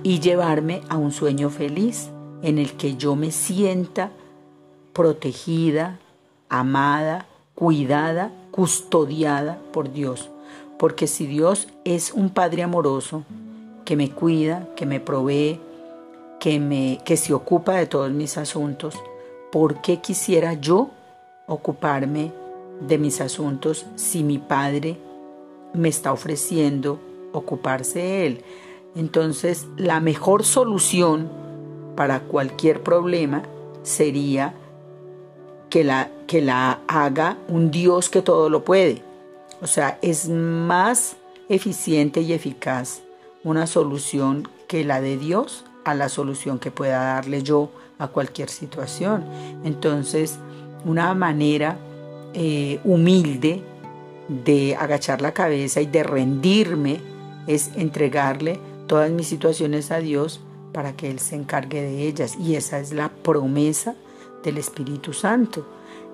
y 0.03 0.21
llevarme 0.21 0.83
a 0.91 0.99
un 0.99 1.13
sueño 1.13 1.49
feliz 1.49 2.11
en 2.43 2.59
el 2.59 2.75
que 2.75 2.97
yo 2.97 3.17
me 3.17 3.31
sienta 3.31 4.11
protegida, 4.93 5.99
amada, 6.51 7.27
cuidada, 7.61 8.33
custodiada 8.51 9.59
por 9.71 9.93
Dios. 9.93 10.31
Porque 10.79 11.07
si 11.07 11.27
Dios 11.27 11.69
es 11.85 12.11
un 12.11 12.31
Padre 12.31 12.63
amoroso, 12.63 13.25
que 13.85 13.97
me 13.97 14.11
cuida, 14.11 14.67
que 14.77 14.87
me 14.87 14.99
provee, 14.99 15.61
que, 16.39 16.59
me, 16.59 17.01
que 17.05 17.19
se 17.19 17.35
ocupa 17.35 17.75
de 17.75 17.85
todos 17.85 18.11
mis 18.13 18.39
asuntos, 18.39 18.95
¿por 19.53 19.83
qué 19.83 20.01
quisiera 20.01 20.55
yo 20.55 20.89
ocuparme 21.47 22.33
de 22.81 22.97
mis 22.97 23.21
asuntos 23.21 23.85
si 23.95 24.23
mi 24.23 24.39
Padre 24.39 24.97
me 25.75 25.91
está 25.91 26.15
ofreciendo 26.15 26.99
ocuparse 27.33 27.99
de 27.99 28.27
Él? 28.27 28.45
Entonces, 28.97 29.69
la 29.77 30.01
mejor 30.01 30.45
solución 30.45 31.29
para 31.95 32.21
cualquier 32.21 32.83
problema 32.83 33.43
sería 33.83 34.55
que 35.71 35.85
la, 35.85 36.11
que 36.27 36.43
la 36.43 36.81
haga 36.89 37.39
un 37.49 37.71
Dios 37.71 38.11
que 38.11 38.23
todo 38.23 38.51
lo 38.51 38.65
puede. 38.65 39.03
O 39.63 39.67
sea, 39.67 39.99
es 40.03 40.29
más 40.29 41.17
eficiente 41.49 42.21
y 42.21 42.33
eficaz 42.33 43.03
una 43.45 43.67
solución 43.67 44.49
que 44.69 44.85
la 44.85 45.01
de 45.01 45.17
Dios 45.17 45.65
a 45.85 45.95
la 45.95 46.09
solución 46.09 46.59
que 46.59 46.71
pueda 46.71 47.03
darle 47.03 47.43
yo 47.43 47.71
a 47.99 48.09
cualquier 48.09 48.51
situación. 48.51 49.25
Entonces, 49.65 50.39
una 50.85 51.15
manera 51.15 51.77
eh, 52.35 52.81
humilde 52.85 53.63
de 54.29 54.77
agachar 54.77 55.21
la 55.23 55.33
cabeza 55.33 55.81
y 55.81 55.87
de 55.87 56.03
rendirme 56.03 57.01
es 57.47 57.71
entregarle 57.77 58.61
todas 58.87 59.11
mis 59.11 59.27
situaciones 59.27 59.91
a 59.91 59.99
Dios 59.99 60.41
para 60.73 60.93
que 60.93 61.11
Él 61.11 61.19
se 61.19 61.37
encargue 61.37 61.83
de 61.83 62.07
ellas. 62.07 62.37
Y 62.39 62.55
esa 62.55 62.79
es 62.79 62.93
la 62.93 63.09
promesa 63.09 63.95
del 64.43 64.59
Espíritu 64.59 65.13
Santo. 65.13 65.67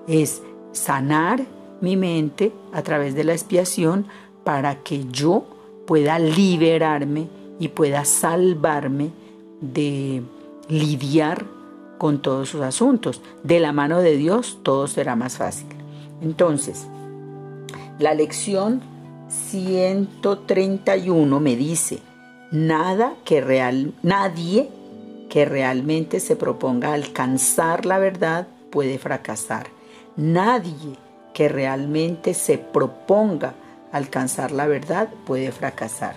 Es 0.07 0.41
sanar 0.71 1.45
mi 1.81 1.95
mente 1.95 2.51
a 2.73 2.81
través 2.81 3.15
de 3.15 3.23
la 3.23 3.33
expiación 3.33 4.07
para 4.43 4.83
que 4.83 5.05
yo 5.11 5.45
pueda 5.85 6.19
liberarme 6.19 7.27
y 7.59 7.69
pueda 7.69 8.05
salvarme 8.05 9.11
de 9.61 10.21
lidiar 10.69 11.45
con 11.97 12.21
todos 12.21 12.49
sus 12.49 12.61
asuntos. 12.61 13.21
De 13.43 13.59
la 13.59 13.71
mano 13.71 13.99
de 13.99 14.17
Dios 14.17 14.59
todo 14.63 14.87
será 14.87 15.15
más 15.15 15.37
fácil. 15.37 15.67
Entonces, 16.21 16.87
la 17.99 18.13
lección 18.13 18.81
131 19.29 21.39
me 21.39 21.55
dice, 21.55 21.99
nada 22.51 23.13
que 23.25 23.41
real, 23.41 23.93
nadie 24.03 24.69
que 25.29 25.45
realmente 25.45 26.19
se 26.19 26.35
proponga 26.35 26.93
alcanzar 26.93 27.85
la 27.85 27.99
verdad 27.99 28.47
puede 28.69 28.97
fracasar. 28.97 29.67
Nadie 30.15 30.97
que 31.33 31.49
realmente 31.49 32.33
se 32.33 32.57
proponga 32.57 33.53
alcanzar 33.91 34.51
la 34.51 34.67
verdad 34.67 35.09
puede 35.25 35.51
fracasar. 35.51 36.15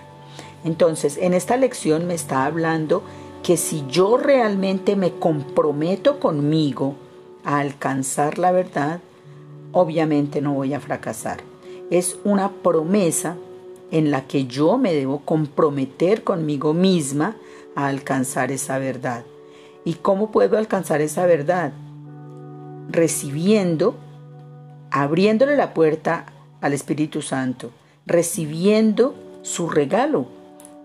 Entonces, 0.63 1.17
en 1.17 1.33
esta 1.33 1.57
lección 1.57 2.07
me 2.07 2.13
está 2.13 2.45
hablando 2.45 3.03
que 3.43 3.57
si 3.57 3.83
yo 3.87 4.17
realmente 4.17 4.95
me 4.95 5.11
comprometo 5.11 6.19
conmigo 6.19 6.95
a 7.43 7.59
alcanzar 7.59 8.37
la 8.37 8.51
verdad, 8.51 8.99
obviamente 9.71 10.41
no 10.41 10.53
voy 10.53 10.73
a 10.73 10.79
fracasar. 10.79 11.39
Es 11.89 12.17
una 12.23 12.51
promesa 12.51 13.35
en 13.89 14.11
la 14.11 14.27
que 14.27 14.45
yo 14.45 14.77
me 14.77 14.93
debo 14.93 15.19
comprometer 15.19 16.23
conmigo 16.23 16.73
misma 16.73 17.35
a 17.75 17.87
alcanzar 17.87 18.51
esa 18.51 18.77
verdad. 18.77 19.23
¿Y 19.83 19.95
cómo 19.95 20.31
puedo 20.31 20.57
alcanzar 20.57 21.01
esa 21.01 21.25
verdad? 21.25 21.73
Recibiendo, 22.89 23.95
abriéndole 24.91 25.55
la 25.55 25.73
puerta 25.73 26.25
al 26.61 26.73
Espíritu 26.73 27.21
Santo, 27.21 27.71
recibiendo 28.05 29.15
su 29.41 29.69
regalo, 29.69 30.27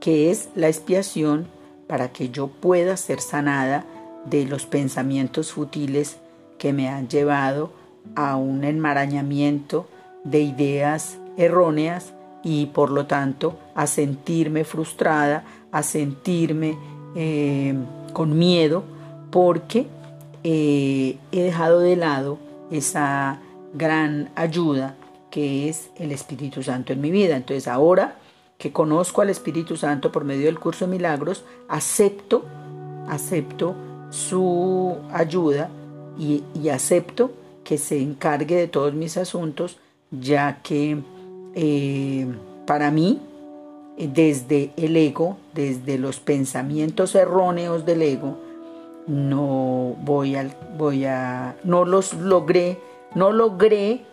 que 0.00 0.30
es 0.30 0.48
la 0.54 0.68
expiación 0.68 1.46
para 1.86 2.12
que 2.12 2.30
yo 2.30 2.48
pueda 2.48 2.96
ser 2.96 3.20
sanada 3.20 3.84
de 4.24 4.44
los 4.46 4.66
pensamientos 4.66 5.52
futiles 5.52 6.16
que 6.58 6.72
me 6.72 6.88
han 6.88 7.08
llevado 7.08 7.72
a 8.14 8.36
un 8.36 8.64
enmarañamiento 8.64 9.86
de 10.24 10.40
ideas 10.40 11.18
erróneas 11.36 12.12
y 12.42 12.66
por 12.66 12.90
lo 12.90 13.06
tanto 13.06 13.58
a 13.74 13.86
sentirme 13.86 14.64
frustrada, 14.64 15.44
a 15.72 15.82
sentirme 15.82 16.76
eh, 17.14 17.74
con 18.12 18.38
miedo 18.38 18.84
porque 19.30 19.86
eh, 20.44 21.18
he 21.32 21.42
dejado 21.42 21.80
de 21.80 21.96
lado 21.96 22.38
esa 22.70 23.40
gran 23.74 24.30
ayuda 24.34 24.96
que 25.30 25.68
es 25.68 25.90
el 25.96 26.12
Espíritu 26.12 26.62
Santo 26.62 26.92
en 26.92 27.00
mi 27.00 27.10
vida. 27.10 27.36
Entonces 27.36 27.68
ahora 27.68 28.16
que 28.58 28.72
conozco 28.72 29.20
al 29.22 29.30
Espíritu 29.30 29.76
Santo 29.76 30.10
por 30.12 30.24
medio 30.24 30.46
del 30.46 30.58
curso 30.58 30.86
de 30.86 30.92
milagros, 30.92 31.44
acepto, 31.68 32.44
acepto 33.08 33.74
su 34.10 34.96
ayuda 35.12 35.68
y, 36.18 36.42
acepto 36.68 37.32
que 37.64 37.78
se 37.78 38.00
encargue 38.00 38.56
de 38.56 38.68
todos 38.68 38.94
mis 38.94 39.16
asuntos, 39.16 39.78
ya 40.10 40.62
que 40.62 40.98
eh, 41.54 42.26
para 42.66 42.90
mí, 42.90 43.20
desde 43.98 44.72
el 44.76 44.96
ego, 44.96 45.38
desde 45.54 45.98
los 45.98 46.20
pensamientos 46.20 47.14
erróneos 47.14 47.86
del 47.86 48.02
ego, 48.02 48.38
no 49.06 49.96
voy 50.02 50.36
a, 50.36 50.50
voy 50.76 51.04
a, 51.04 51.56
no 51.64 51.84
los 51.84 52.14
logré, 52.14 52.78
no 53.14 53.32
logré 53.32 54.04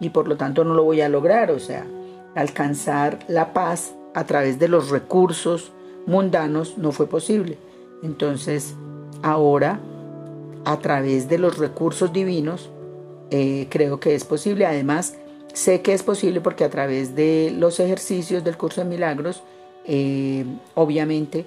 y 0.00 0.10
por 0.10 0.26
lo 0.28 0.36
tanto 0.36 0.64
no 0.64 0.74
lo 0.74 0.84
voy 0.84 1.00
a 1.00 1.08
lograr, 1.08 1.50
o 1.50 1.58
sea, 1.58 1.86
alcanzar 2.34 3.18
la 3.28 3.52
paz 3.52 3.94
a 4.14 4.24
través 4.24 4.58
de 4.58 4.68
los 4.68 4.90
recursos 4.90 5.72
mundanos 6.06 6.78
no 6.78 6.92
fue 6.92 7.06
posible. 7.06 7.58
Entonces, 8.02 8.74
ahora, 9.22 9.80
a 10.64 10.78
través 10.78 11.28
de 11.28 11.38
los 11.38 11.58
recursos 11.58 12.12
divinos, 12.12 12.70
eh, 13.30 13.66
creo 13.70 14.00
que 14.00 14.14
es 14.14 14.24
posible. 14.24 14.66
Además, 14.66 15.16
sé 15.52 15.82
que 15.82 15.92
es 15.92 16.02
posible 16.02 16.40
porque 16.40 16.64
a 16.64 16.70
través 16.70 17.14
de 17.14 17.52
los 17.56 17.80
ejercicios 17.80 18.44
del 18.44 18.56
curso 18.56 18.82
de 18.82 18.88
milagros, 18.88 19.42
eh, 19.84 20.44
obviamente, 20.74 21.44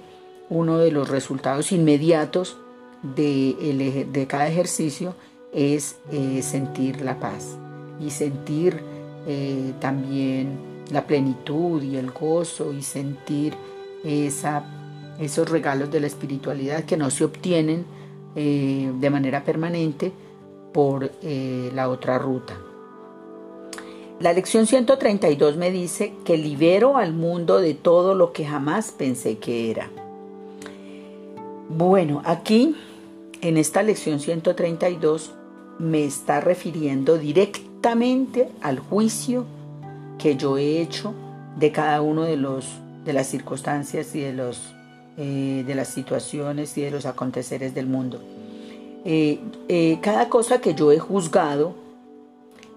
uno 0.50 0.78
de 0.78 0.90
los 0.90 1.08
resultados 1.08 1.72
inmediatos 1.72 2.58
de, 3.02 4.26
cada 4.28 4.48
ejercicio 4.48 5.14
es 5.52 5.96
eh, 6.10 6.42
sentir 6.42 7.00
la 7.02 7.18
paz 7.18 7.56
y 8.00 8.10
sentir 8.10 8.82
también 9.78 10.58
la 10.90 11.06
plenitud 11.06 11.80
y 11.80 11.96
el 11.96 12.10
gozo 12.10 12.72
y 12.72 12.82
sentir 12.82 13.54
esos 14.04 15.48
regalos 15.48 15.90
de 15.92 16.00
la 16.00 16.08
espiritualidad 16.08 16.84
que 16.84 16.96
no 16.96 17.08
se 17.10 17.24
obtienen 17.24 17.84
eh, 18.34 18.90
de 18.98 19.10
manera 19.10 19.44
permanente 19.44 20.10
por 20.72 21.10
eh, 21.22 21.70
la 21.74 21.90
otra 21.90 22.18
ruta. 22.18 22.56
La 24.22 24.32
lección 24.32 24.68
132 24.68 25.56
me 25.56 25.72
dice 25.72 26.12
que 26.24 26.36
libero 26.36 26.96
al 26.96 27.12
mundo 27.12 27.58
de 27.58 27.74
todo 27.74 28.14
lo 28.14 28.32
que 28.32 28.46
jamás 28.46 28.92
pensé 28.92 29.38
que 29.38 29.68
era. 29.68 29.90
Bueno, 31.68 32.22
aquí 32.24 32.76
en 33.40 33.56
esta 33.56 33.82
lección 33.82 34.20
132 34.20 35.32
me 35.80 36.04
está 36.04 36.40
refiriendo 36.40 37.18
directamente 37.18 38.48
al 38.60 38.78
juicio 38.78 39.44
que 40.20 40.36
yo 40.36 40.56
he 40.56 40.80
hecho 40.80 41.14
de 41.58 41.72
cada 41.72 42.00
uno 42.00 42.22
de 42.22 42.36
los 42.36 42.68
de 43.04 43.14
las 43.14 43.26
circunstancias 43.26 44.14
y 44.14 44.20
de 44.20 44.34
los 44.34 44.72
eh, 45.16 45.64
de 45.66 45.74
las 45.74 45.88
situaciones 45.88 46.78
y 46.78 46.82
de 46.82 46.92
los 46.92 47.06
aconteceres 47.06 47.74
del 47.74 47.88
mundo. 47.88 48.20
Eh, 49.04 49.40
eh, 49.68 49.98
cada 50.00 50.28
cosa 50.28 50.60
que 50.60 50.74
yo 50.74 50.92
he 50.92 51.00
juzgado 51.00 51.74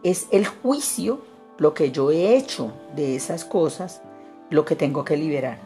es 0.01 0.25
el 0.31 0.47
juicio, 0.47 1.34
lo 1.57 1.73
que 1.73 1.91
yo 1.91 2.11
he 2.11 2.35
hecho 2.35 2.71
de 2.95 3.15
esas 3.15 3.45
cosas, 3.45 4.01
lo 4.49 4.65
que 4.65 4.75
tengo 4.75 5.03
que 5.05 5.17
liberar. 5.17 5.59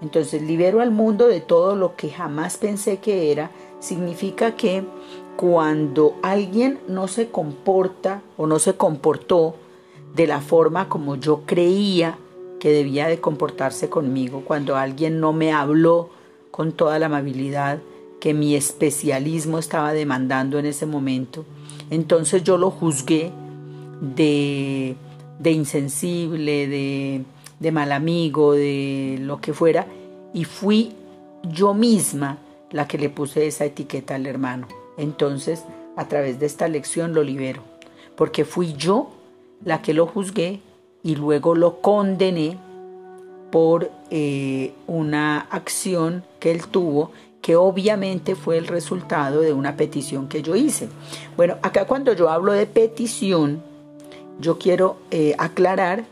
Entonces 0.00 0.42
libero 0.42 0.80
al 0.80 0.90
mundo 0.90 1.28
de 1.28 1.40
todo 1.40 1.76
lo 1.76 1.94
que 1.94 2.10
jamás 2.10 2.56
pensé 2.56 2.98
que 2.98 3.30
era. 3.30 3.50
Significa 3.78 4.56
que 4.56 4.84
cuando 5.36 6.16
alguien 6.22 6.80
no 6.88 7.08
se 7.08 7.28
comporta 7.28 8.22
o 8.36 8.46
no 8.46 8.58
se 8.58 8.74
comportó 8.74 9.54
de 10.14 10.26
la 10.26 10.40
forma 10.40 10.88
como 10.88 11.16
yo 11.16 11.42
creía 11.46 12.18
que 12.58 12.70
debía 12.70 13.08
de 13.08 13.20
comportarse 13.20 13.88
conmigo 13.88 14.42
cuando 14.44 14.76
alguien 14.76 15.20
no 15.20 15.32
me 15.32 15.52
habló 15.52 16.10
con 16.50 16.72
toda 16.72 16.98
la 16.98 17.06
amabilidad 17.06 17.80
que 18.20 18.34
mi 18.34 18.54
especialismo 18.54 19.58
estaba 19.58 19.92
demandando 19.92 20.58
en 20.60 20.66
ese 20.66 20.86
momento. 20.86 21.44
Entonces 21.90 22.44
yo 22.44 22.58
lo 22.58 22.70
juzgué 22.70 23.32
de, 24.00 24.96
de 25.42 25.50
insensible, 25.52 26.66
de, 26.68 27.24
de 27.58 27.72
mal 27.72 27.92
amigo, 27.92 28.52
de 28.52 29.18
lo 29.20 29.40
que 29.40 29.52
fuera, 29.52 29.86
y 30.32 30.44
fui 30.44 30.94
yo 31.42 31.74
misma 31.74 32.38
la 32.70 32.86
que 32.86 32.98
le 32.98 33.10
puse 33.10 33.46
esa 33.46 33.64
etiqueta 33.64 34.14
al 34.14 34.26
hermano. 34.26 34.68
Entonces, 34.96 35.64
a 35.96 36.08
través 36.08 36.38
de 36.38 36.46
esta 36.46 36.68
lección 36.68 37.14
lo 37.14 37.22
libero, 37.22 37.62
porque 38.16 38.44
fui 38.44 38.74
yo 38.74 39.10
la 39.64 39.82
que 39.82 39.94
lo 39.94 40.06
juzgué 40.06 40.60
y 41.02 41.16
luego 41.16 41.54
lo 41.54 41.80
condené 41.80 42.56
por 43.50 43.90
eh, 44.10 44.72
una 44.86 45.40
acción 45.50 46.24
que 46.40 46.50
él 46.50 46.66
tuvo 46.68 47.10
que 47.42 47.56
obviamente 47.56 48.36
fue 48.36 48.56
el 48.56 48.68
resultado 48.68 49.40
de 49.40 49.52
una 49.52 49.76
petición 49.76 50.28
que 50.28 50.42
yo 50.42 50.54
hice. 50.54 50.88
Bueno, 51.36 51.56
acá 51.62 51.86
cuando 51.86 52.12
yo 52.12 52.30
hablo 52.30 52.52
de 52.52 52.66
petición, 52.66 53.62
yo 54.40 54.58
quiero 54.58 54.96
eh, 55.10 55.34
aclarar 55.38 56.04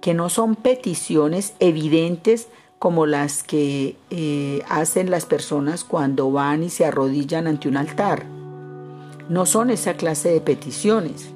que 0.00 0.14
no 0.14 0.28
son 0.28 0.56
peticiones 0.56 1.54
evidentes 1.58 2.48
como 2.78 3.06
las 3.06 3.42
que 3.42 3.96
eh, 4.10 4.62
hacen 4.68 5.10
las 5.10 5.26
personas 5.26 5.84
cuando 5.84 6.30
van 6.30 6.62
y 6.62 6.70
se 6.70 6.84
arrodillan 6.84 7.46
ante 7.46 7.68
un 7.68 7.76
altar. 7.76 8.24
No 9.28 9.46
son 9.46 9.70
esa 9.70 9.94
clase 9.94 10.30
de 10.30 10.40
peticiones. 10.40 11.30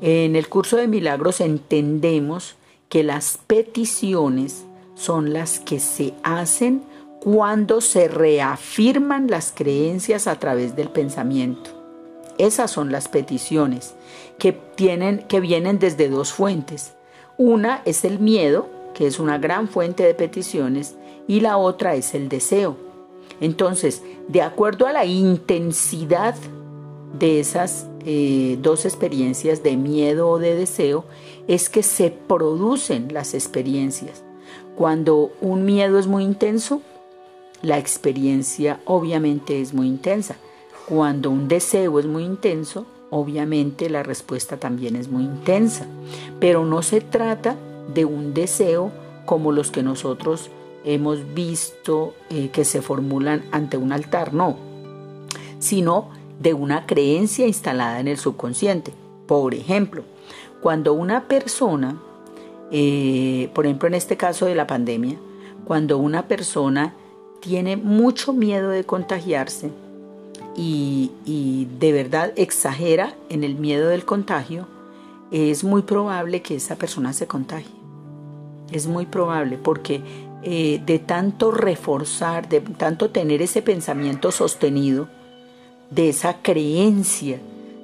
En 0.00 0.36
el 0.36 0.48
curso 0.48 0.76
de 0.76 0.86
milagros 0.86 1.40
entendemos 1.40 2.56
que 2.88 3.02
las 3.02 3.38
peticiones 3.46 4.64
son 4.94 5.32
las 5.32 5.58
que 5.58 5.80
se 5.80 6.14
hacen 6.22 6.82
cuando 7.20 7.80
se 7.80 8.08
reafirman 8.08 9.28
las 9.28 9.52
creencias 9.52 10.26
a 10.26 10.38
través 10.38 10.76
del 10.76 10.90
pensamiento. 10.90 11.75
Esas 12.38 12.70
son 12.70 12.92
las 12.92 13.08
peticiones 13.08 13.94
que, 14.38 14.52
tienen, 14.52 15.18
que 15.28 15.40
vienen 15.40 15.78
desde 15.78 16.08
dos 16.08 16.32
fuentes. 16.32 16.94
Una 17.38 17.82
es 17.84 18.04
el 18.04 18.18
miedo, 18.18 18.68
que 18.94 19.06
es 19.06 19.18
una 19.18 19.38
gran 19.38 19.68
fuente 19.68 20.02
de 20.02 20.14
peticiones, 20.14 20.96
y 21.26 21.40
la 21.40 21.58
otra 21.58 21.94
es 21.94 22.14
el 22.14 22.28
deseo. 22.28 22.76
Entonces, 23.40 24.02
de 24.28 24.42
acuerdo 24.42 24.86
a 24.86 24.92
la 24.92 25.04
intensidad 25.04 26.34
de 27.18 27.40
esas 27.40 27.86
eh, 28.04 28.58
dos 28.60 28.84
experiencias 28.84 29.62
de 29.62 29.76
miedo 29.76 30.28
o 30.28 30.38
de 30.38 30.54
deseo 30.54 31.04
es 31.48 31.68
que 31.68 31.82
se 31.82 32.10
producen 32.10 33.12
las 33.12 33.34
experiencias. 33.34 34.24
Cuando 34.76 35.32
un 35.40 35.64
miedo 35.64 35.98
es 35.98 36.06
muy 36.06 36.24
intenso, 36.24 36.82
la 37.62 37.78
experiencia 37.78 38.80
obviamente 38.84 39.60
es 39.60 39.72
muy 39.72 39.86
intensa. 39.86 40.36
Cuando 40.88 41.30
un 41.30 41.48
deseo 41.48 41.98
es 41.98 42.06
muy 42.06 42.22
intenso, 42.22 42.86
obviamente 43.10 43.90
la 43.90 44.04
respuesta 44.04 44.56
también 44.56 44.94
es 44.94 45.08
muy 45.08 45.24
intensa. 45.24 45.84
Pero 46.38 46.64
no 46.64 46.80
se 46.82 47.00
trata 47.00 47.56
de 47.92 48.04
un 48.04 48.34
deseo 48.34 48.92
como 49.24 49.50
los 49.50 49.72
que 49.72 49.82
nosotros 49.82 50.48
hemos 50.84 51.34
visto 51.34 52.14
eh, 52.30 52.50
que 52.52 52.64
se 52.64 52.82
formulan 52.82 53.42
ante 53.50 53.76
un 53.76 53.90
altar, 53.90 54.32
no, 54.32 54.56
sino 55.58 56.10
de 56.38 56.54
una 56.54 56.86
creencia 56.86 57.48
instalada 57.48 57.98
en 57.98 58.06
el 58.06 58.16
subconsciente. 58.16 58.92
Por 59.26 59.54
ejemplo, 59.54 60.04
cuando 60.62 60.94
una 60.94 61.26
persona, 61.26 62.00
eh, 62.70 63.50
por 63.54 63.66
ejemplo 63.66 63.88
en 63.88 63.94
este 63.94 64.16
caso 64.16 64.46
de 64.46 64.54
la 64.54 64.68
pandemia, 64.68 65.18
cuando 65.64 65.98
una 65.98 66.28
persona 66.28 66.94
tiene 67.40 67.76
mucho 67.76 68.32
miedo 68.32 68.70
de 68.70 68.84
contagiarse 68.84 69.72
y, 70.56 71.68
de 71.78 71.92
verdad 71.92 72.32
exagera 72.36 73.14
en 73.28 73.44
el 73.44 73.56
miedo 73.56 73.88
del 73.88 74.04
contagio, 74.04 74.66
es 75.30 75.64
muy 75.64 75.82
probable 75.82 76.40
que 76.42 76.56
esa 76.56 76.76
persona 76.76 77.12
se 77.12 77.26
contagie. 77.26 77.74
Es 78.72 78.86
muy 78.86 79.06
probable 79.06 79.58
porque 79.58 80.00
eh, 80.42 80.80
de 80.84 80.98
tanto 80.98 81.50
reforzar, 81.50 82.48
de 82.48 82.60
tanto 82.60 83.10
tener 83.10 83.42
ese 83.42 83.62
pensamiento 83.62 84.32
sostenido, 84.32 85.08
de 85.90 86.08
esa 86.08 86.42
creencia 86.42 87.38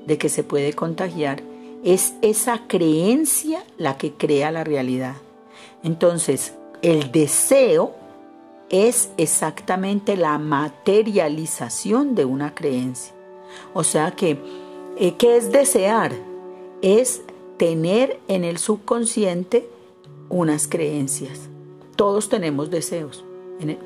de 0.07 0.19
que 0.19 0.29
se 0.29 0.43
puede 0.43 0.73
contagiar, 0.73 1.43
es 1.85 2.15
esa 2.23 2.63
creencia 2.67 3.65
la 3.77 3.97
que 3.97 4.13
crea 4.13 4.51
la 4.51 4.65
realidad. 4.65 5.15
Entonces, 5.83 6.55
el 6.83 7.13
deseo 7.13 7.95
es 8.73 9.11
exactamente 9.19 10.17
la 10.17 10.39
materialización 10.39 12.15
de 12.17 12.25
una 12.25 12.55
creencia. 12.55 13.15
O 13.75 13.85
sea 13.85 14.13
que, 14.13 14.39
eh, 14.97 15.15
¿qué 15.19 15.37
es 15.37 15.53
desear? 15.53 16.13
Es 16.81 17.23
tener 17.59 18.19
en 18.29 18.45
el 18.45 18.57
subconsciente 18.59 19.69
unas 20.31 20.67
creencias. 20.67 21.51
Todos 21.97 22.31
tenemos 22.31 22.71
deseos, 22.71 23.25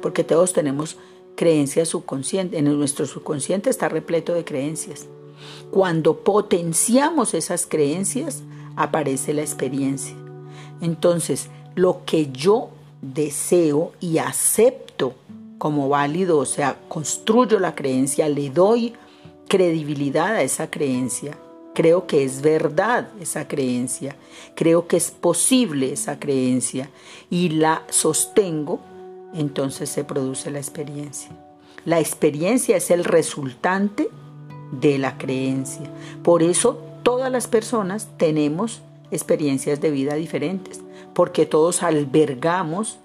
porque 0.01 0.22
todos 0.22 0.53
tenemos 0.53 0.96
creencias 1.35 1.88
subconscientes. 1.88 2.59
En 2.59 2.64
nuestro 2.79 3.07
subconsciente 3.07 3.68
está 3.68 3.88
repleto 3.88 4.35
de 4.35 4.44
creencias. 4.44 5.07
Cuando 5.72 6.18
potenciamos 6.20 7.35
esas 7.35 7.66
creencias, 7.66 8.44
aparece 8.77 9.35
la 9.35 9.42
experiencia. 9.42 10.14
Entonces, 10.81 11.51
lo 11.75 12.05
que 12.07 12.31
yo 12.31 12.70
deseo 13.14 13.92
y 14.01 14.19
acepto 14.19 15.14
como 15.59 15.88
válido, 15.88 16.38
o 16.38 16.47
sea, 16.47 16.79
construyo 16.88 17.59
la 17.59 17.75
creencia, 17.75 18.29
le 18.29 18.51
doy 18.51 18.95
credibilidad 19.49 20.35
a 20.35 20.42
esa 20.42 20.71
creencia, 20.71 21.38
Creo 21.77 22.07
que 22.07 22.25
es 22.25 22.40
verdad 22.40 23.11
esa 23.21 23.49
creencia, 23.49 24.16
creo 24.55 24.88
que 24.88 24.97
es 24.97 25.11
posible 25.11 25.92
esa 25.92 26.19
creencia 26.19 26.88
y 27.29 27.51
la 27.51 27.83
sostengo, 27.90 28.81
entonces 29.35 29.90
se 29.90 30.03
produce 30.03 30.51
la 30.51 30.59
experiencia. 30.59 31.33
La 31.85 32.01
experiencia 32.01 32.79
es 32.79 32.90
el 32.90 33.05
resultante 33.05 34.09
de 34.73 34.97
la 34.97 35.19
creencia. 35.19 35.92
Por 36.23 36.42
eso 36.42 36.81
todas 37.03 37.31
las 37.31 37.47
personas 37.47 38.09
tenemos 38.16 38.81
experiencias 39.11 39.79
de 39.79 39.90
vida 39.90 40.14
diferentes, 40.14 40.81
porque 41.16 41.46
todos 41.46 41.83
albergamos 41.83 42.98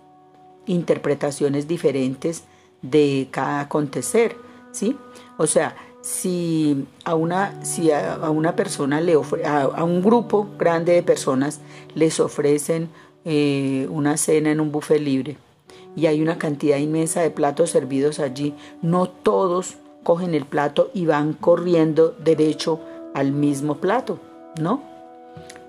interpretaciones 0.65 1.69
diferentes 1.69 2.43
de 2.82 3.30
cada 3.32 3.62
acontecer, 3.62 4.36
¿sí? 4.74 4.97
O 5.38 5.47
sea, 5.47 5.78
si 6.02 6.86
a 7.06 7.15
una, 7.15 7.63
si 7.63 7.89
a, 7.89 8.30
una 8.30 8.58
persona 8.58 9.00
le 9.00 9.13
a, 9.13 9.84
un 9.86 10.02
grupo 10.04 10.50
grande 10.60 10.91
de 10.91 11.04
personas 11.04 11.62
les 11.95 12.19
ofrecen 12.19 12.89
eh, 13.24 13.88
una 13.89 14.17
cena 14.17 14.52
en 14.52 14.60
un 14.60 14.74
buffet 14.74 15.00
libre 15.00 15.38
y 15.95 16.08
hay 16.08 16.21
una 16.21 16.38
cantidad 16.38 16.80
inmensa 16.80 17.21
de 17.21 17.32
platos 17.32 17.69
servidos 17.69 18.19
allí, 18.19 18.54
no 18.82 19.08
todos 19.08 19.78
cogen 20.04 20.36
el 20.36 20.45
plato 20.45 20.91
y 20.93 21.06
van 21.06 21.32
corriendo 21.32 22.13
derecho 22.21 22.82
al 23.13 23.32
mismo 23.32 23.78
plato, 23.78 24.19
¿no? 24.60 24.90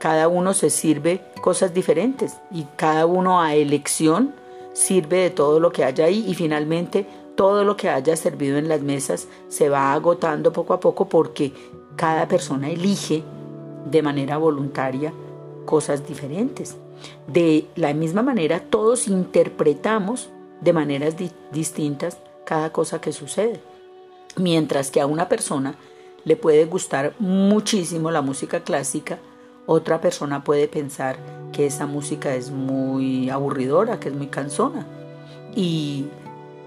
Cada 0.02 0.26
uno 0.26 0.52
se 0.52 0.68
sirve 0.68 1.20
cosas 1.40 1.74
diferentes 1.74 2.36
y 2.50 2.66
cada 2.74 3.06
uno 3.06 3.40
a 3.40 3.54
elección 3.54 4.34
sirve 4.72 5.18
de 5.18 5.30
todo 5.30 5.60
lo 5.60 5.70
que 5.70 5.84
haya 5.84 6.06
ahí 6.06 6.24
y 6.26 6.34
finalmente 6.34 7.06
todo 7.36 7.62
lo 7.62 7.76
que 7.76 7.88
haya 7.88 8.16
servido 8.16 8.58
en 8.58 8.66
las 8.66 8.80
mesas 8.80 9.28
se 9.46 9.68
va 9.68 9.92
agotando 9.92 10.52
poco 10.52 10.74
a 10.74 10.80
poco 10.80 11.08
porque 11.08 11.52
cada 11.94 12.26
persona 12.26 12.68
elige 12.68 13.22
de 13.88 14.02
manera 14.02 14.38
voluntaria 14.38 15.12
cosas 15.66 16.04
diferentes. 16.04 16.76
De 17.28 17.68
la 17.76 17.94
misma 17.94 18.24
manera, 18.24 18.58
todos 18.58 19.06
interpretamos 19.06 20.30
de 20.62 20.72
maneras 20.72 21.14
distintas 21.52 22.18
cada 22.44 22.72
cosa 22.72 23.00
que 23.00 23.12
sucede. 23.12 23.60
Mientras 24.34 24.90
que 24.90 25.00
a 25.00 25.06
una 25.06 25.28
persona 25.28 25.76
le 26.24 26.34
puede 26.34 26.64
gustar 26.64 27.14
muchísimo 27.20 28.10
la 28.10 28.20
música 28.20 28.64
clásica, 28.64 29.20
otra 29.66 30.00
persona 30.00 30.44
puede 30.44 30.68
pensar 30.68 31.16
que 31.52 31.66
esa 31.66 31.86
música 31.86 32.34
es 32.34 32.50
muy 32.50 33.30
aburridora, 33.30 34.00
que 34.00 34.08
es 34.08 34.14
muy 34.14 34.26
cansona. 34.26 34.86
Y 35.54 36.06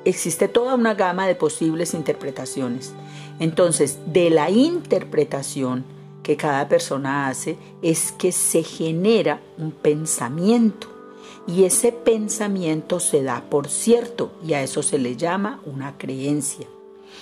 existe 0.05 0.47
toda 0.47 0.75
una 0.75 0.93
gama 0.93 1.27
de 1.27 1.35
posibles 1.35 1.93
interpretaciones. 1.93 2.93
Entonces, 3.39 3.99
de 4.05 4.29
la 4.29 4.49
interpretación 4.49 5.83
que 6.23 6.37
cada 6.37 6.67
persona 6.69 7.27
hace 7.27 7.57
es 7.81 8.11
que 8.11 8.31
se 8.31 8.63
genera 8.63 9.41
un 9.57 9.71
pensamiento 9.71 10.87
y 11.47 11.65
ese 11.65 11.91
pensamiento 11.91 12.99
se 12.99 13.21
da 13.21 13.43
por 13.49 13.67
cierto 13.67 14.31
y 14.45 14.53
a 14.53 14.63
eso 14.63 14.81
se 14.81 14.97
le 14.97 15.15
llama 15.15 15.59
una 15.65 15.97
creencia. 15.97 16.65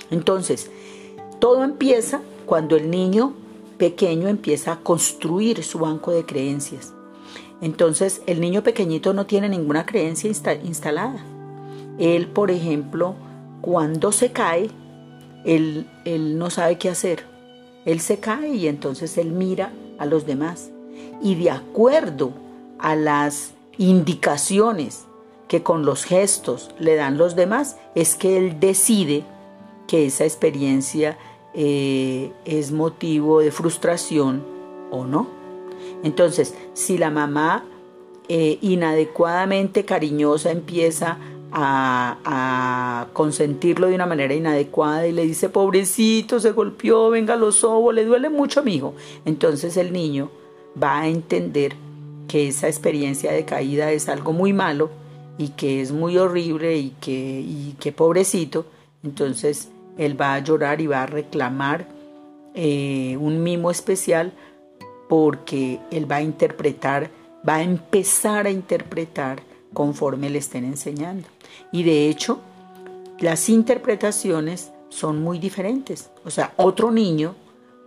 Entonces, 0.10 0.72
todo 1.40 1.64
empieza 1.64 2.22
cuando 2.46 2.78
el 2.78 2.90
niño 2.90 3.34
pequeño 3.84 4.30
empieza 4.30 4.72
a 4.72 4.80
construir 4.80 5.62
su 5.64 5.80
banco 5.80 6.12
de 6.12 6.26
creencias. 6.26 6.94
Entonces, 7.60 8.22
el 8.28 8.40
niño 8.40 8.64
pequeñito 8.64 9.14
no 9.14 9.26
tiene 9.26 9.50
ninguna 9.50 9.86
creencia 9.86 10.30
instalada 10.64 11.24
él, 11.98 12.28
por 12.28 12.52
ejemplo, 12.52 13.16
cuando 13.62 14.12
se 14.12 14.32
cae, 14.32 14.70
él, 15.46 15.88
él 16.06 16.38
no 16.38 16.50
sabe 16.50 16.78
qué 16.78 16.90
hacer. 16.90 17.26
Él 17.86 18.00
se 18.00 18.20
cae 18.20 18.56
y 18.56 18.68
entonces 18.68 19.18
él 19.18 19.32
mira 19.32 19.72
a 20.00 20.06
los 20.06 20.26
demás. 20.26 20.72
Y 21.22 21.36
de 21.36 21.52
acuerdo 21.52 22.34
a 22.80 22.96
las 22.96 23.52
indicaciones 23.78 25.06
que 25.48 25.62
con 25.62 25.86
los 25.86 26.04
gestos 26.04 26.72
le 26.80 26.96
dan 26.96 27.18
los 27.18 27.36
demás, 27.36 27.78
es 27.96 28.16
que 28.16 28.38
él 28.38 28.60
decide 28.60 29.24
que 29.88 30.06
esa 30.06 30.24
experiencia 30.24 31.18
eh, 31.54 32.32
es 32.46 32.72
motivo 32.72 33.40
de 33.40 33.52
frustración 33.52 34.44
o 34.92 35.06
no. 35.06 35.28
Entonces, 36.04 36.56
si 36.74 36.98
la 36.98 37.12
mamá 37.12 37.64
eh, 38.28 38.58
inadecuadamente 38.62 39.86
cariñosa 39.86 40.52
empieza 40.52 41.18
a, 41.52 43.08
consentirlo 43.14 43.88
de 43.88 43.96
una 43.96 44.08
manera 44.08 44.34
inadecuada 44.34 45.06
y 45.06 45.12
le 45.12 45.26
dice, 45.26 45.50
pobrecito, 45.50 46.40
se 46.40 46.52
golpeó, 46.52 47.12
venga 47.12 47.36
los 47.36 47.58
sobos, 47.58 47.94
le 47.94 48.06
duele 48.06 48.30
mucho 48.30 48.62
a 48.62 48.64
mi 48.64 48.76
hijo. 48.76 48.96
Entonces 49.26 49.78
el 49.78 49.94
niño 49.94 50.32
va 50.82 51.02
a 51.02 51.08
entender 51.08 51.76
que 52.28 52.48
esa 52.48 52.68
experiencia 52.68 53.32
de 53.32 53.46
caída 53.46 53.92
es 53.92 54.10
algo 54.10 54.34
muy 54.34 54.54
malo 54.54 54.90
y 55.38 55.50
que 55.50 55.82
es 55.82 55.92
muy 55.92 56.18
horrible 56.18 56.78
y 56.78 57.76
que 57.80 57.92
pobrecito. 57.92 58.66
Entonces 59.04 59.70
él 59.98 60.20
va 60.20 60.34
a 60.36 60.40
llorar 60.40 60.82
y 60.82 60.88
va 60.88 61.04
a 61.04 61.08
reclamar 61.08 61.88
eh, 62.56 63.18
un 63.20 63.42
mimo 63.44 63.72
especial 63.72 64.32
porque 65.10 65.80
él 65.92 66.10
va 66.10 66.18
a 66.18 66.22
interpretar, 66.22 67.10
va 67.48 67.56
a 67.56 67.64
empezar 67.64 68.48
a 68.48 68.52
interpretar 68.52 69.42
conforme 69.74 70.30
le 70.30 70.40
estén 70.40 70.66
enseñando. 70.66 71.28
Y 71.72 71.84
de 71.84 72.10
hecho, 72.10 72.40
las 73.20 73.50
interpretaciones 73.50 74.72
son 74.90 75.22
muy 75.22 75.40
diferentes. 75.40 76.12
O 76.26 76.30
sea, 76.30 76.54
otro 76.58 76.92
niño 76.92 77.36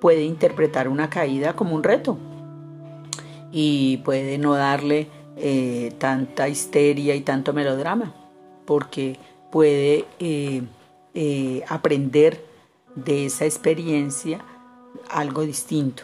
puede 0.01 0.25
interpretar 0.25 0.89
una 0.89 1.09
caída 1.09 1.55
como 1.55 1.75
un 1.75 1.83
reto 1.83 2.19
y 3.53 3.99
puede 3.99 4.39
no 4.39 4.55
darle 4.55 5.09
eh, 5.37 5.93
tanta 5.99 6.49
histeria 6.49 7.15
y 7.15 7.21
tanto 7.21 7.53
melodrama, 7.53 8.15
porque 8.65 9.19
puede 9.51 10.05
eh, 10.19 10.63
eh, 11.19 11.65
aprender 11.67 12.45
de 12.95 13.25
esa 13.25 13.47
experiencia 13.47 14.45
algo 15.09 15.47
distinto. 15.47 16.03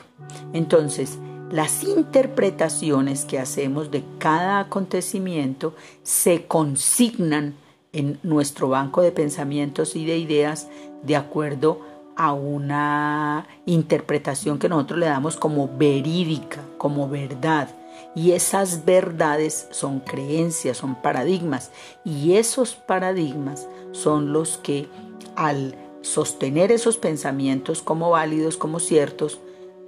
Entonces, 0.54 1.18
las 1.50 1.84
interpretaciones 1.84 3.26
que 3.26 3.38
hacemos 3.38 3.90
de 3.90 4.02
cada 4.18 4.60
acontecimiento 4.60 5.74
se 6.02 6.46
consignan 6.46 7.56
en 7.92 8.20
nuestro 8.22 8.70
banco 8.70 9.02
de 9.02 9.12
pensamientos 9.12 9.96
y 9.96 10.06
de 10.06 10.16
ideas 10.16 10.68
de 11.02 11.16
acuerdo 11.16 11.82
a 12.16 12.32
una 12.32 13.46
interpretación 13.66 14.58
que 14.58 14.70
nosotros 14.70 14.98
le 14.98 15.06
damos 15.06 15.36
como 15.36 15.68
verídica, 15.76 16.60
como 16.78 17.06
verdad. 17.06 17.68
Y 18.14 18.32
esas 18.32 18.86
verdades 18.86 19.68
son 19.72 20.00
creencias, 20.00 20.78
son 20.78 20.94
paradigmas. 20.94 21.70
Y 22.02 22.34
esos 22.34 22.74
paradigmas 22.74 23.68
son 23.92 24.32
los 24.32 24.58
que 24.58 24.88
al 25.36 25.76
sostener 26.02 26.72
esos 26.72 26.96
pensamientos 26.96 27.80
como 27.82 28.10
válidos, 28.10 28.56
como 28.56 28.80
ciertos, 28.80 29.38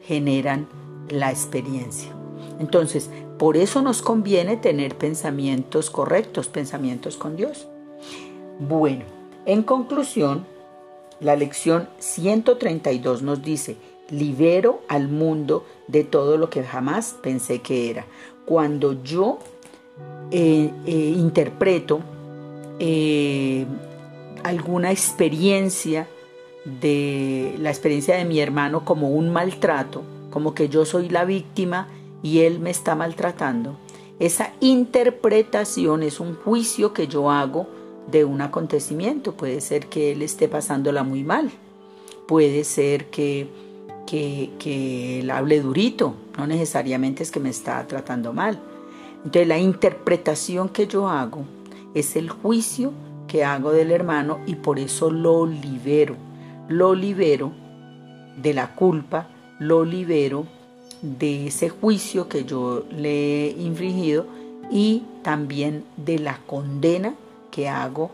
generan 0.02 0.68
la 1.08 1.30
experiencia. 1.30 2.10
Entonces, 2.60 3.10
por 3.38 3.56
eso 3.56 3.82
nos 3.82 4.00
conviene 4.00 4.56
tener 4.56 4.96
pensamientos 4.96 5.90
correctos, 5.90 6.48
pensamientos 6.48 7.16
con 7.16 7.36
Dios. 7.36 7.66
Bueno, 8.60 9.04
en 9.44 9.62
conclusión, 9.62 10.46
la 11.20 11.36
lección 11.36 11.88
132 11.98 13.22
nos 13.22 13.42
dice, 13.42 13.76
libero 14.10 14.82
al 14.88 15.08
mundo 15.08 15.64
de 15.88 16.04
todo 16.04 16.36
lo 16.36 16.50
que 16.50 16.62
jamás 16.62 17.16
pensé 17.22 17.60
que 17.60 17.90
era. 17.90 18.06
Cuando 18.46 19.02
yo 19.02 19.38
eh, 20.30 20.70
eh, 20.86 21.14
interpreto 21.16 22.00
eh, 22.78 23.66
alguna 24.44 24.92
experiencia 24.92 26.06
de 26.64 27.56
la 27.58 27.70
experiencia 27.70 28.16
de 28.16 28.24
mi 28.24 28.40
hermano 28.40 28.84
como 28.84 29.10
un 29.10 29.32
maltrato, 29.32 30.02
como 30.30 30.54
que 30.54 30.68
yo 30.68 30.84
soy 30.84 31.08
la 31.08 31.24
víctima 31.24 31.88
y 32.22 32.40
él 32.40 32.60
me 32.60 32.70
está 32.70 32.94
maltratando, 32.94 33.76
esa 34.18 34.52
interpretación 34.60 36.02
es 36.02 36.20
un 36.20 36.36
juicio 36.36 36.92
que 36.92 37.08
yo 37.08 37.30
hago 37.30 37.66
de 38.10 38.24
un 38.24 38.40
acontecimiento. 38.42 39.32
Puede 39.32 39.60
ser 39.60 39.86
que 39.86 40.12
él 40.12 40.22
esté 40.22 40.48
pasándola 40.48 41.02
muy 41.02 41.24
mal, 41.24 41.50
puede 42.28 42.64
ser 42.64 43.06
que, 43.06 43.48
que, 44.06 44.50
que 44.58 45.20
él 45.20 45.30
hable 45.30 45.60
durito, 45.60 46.14
no 46.38 46.46
necesariamente 46.46 47.22
es 47.22 47.30
que 47.30 47.40
me 47.40 47.50
está 47.50 47.84
tratando 47.86 48.32
mal. 48.32 48.60
Entonces 49.24 49.48
la 49.48 49.58
interpretación 49.58 50.68
que 50.68 50.86
yo 50.86 51.08
hago 51.08 51.44
es 51.94 52.14
el 52.14 52.28
juicio 52.30 52.92
hago 53.42 53.72
del 53.72 53.90
hermano 53.90 54.40
y 54.46 54.54
por 54.54 54.78
eso 54.78 55.10
lo 55.10 55.46
libero. 55.46 56.14
Lo 56.68 56.94
libero 56.94 57.52
de 58.36 58.54
la 58.54 58.74
culpa, 58.74 59.28
lo 59.58 59.84
libero 59.84 60.46
de 61.02 61.48
ese 61.48 61.68
juicio 61.68 62.28
que 62.28 62.44
yo 62.44 62.84
le 62.90 63.46
he 63.46 63.50
infringido 63.50 64.26
y 64.70 65.02
también 65.22 65.84
de 65.96 66.18
la 66.18 66.38
condena 66.46 67.14
que 67.50 67.68
hago 67.68 68.10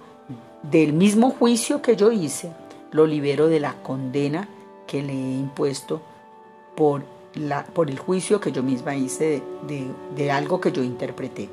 del 0.62 0.92
mismo 0.92 1.30
juicio 1.30 1.82
que 1.82 1.96
yo 1.96 2.12
hice, 2.12 2.52
lo 2.92 3.06
libero 3.06 3.48
de 3.48 3.60
la 3.60 3.74
condena 3.82 4.48
que 4.86 5.02
le 5.02 5.12
he 5.12 5.38
impuesto 5.38 6.00
por, 6.76 7.02
la, 7.34 7.64
por 7.64 7.90
el 7.90 7.98
juicio 7.98 8.40
que 8.40 8.52
yo 8.52 8.62
misma 8.62 8.96
hice 8.96 9.42
de, 9.66 9.86
de 10.16 10.30
algo 10.30 10.60
que 10.60 10.72
yo 10.72 10.82
interpreté. 10.82 11.48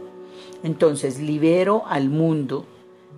Entonces 0.64 1.20
libero 1.20 1.84
al 1.88 2.10
mundo 2.10 2.66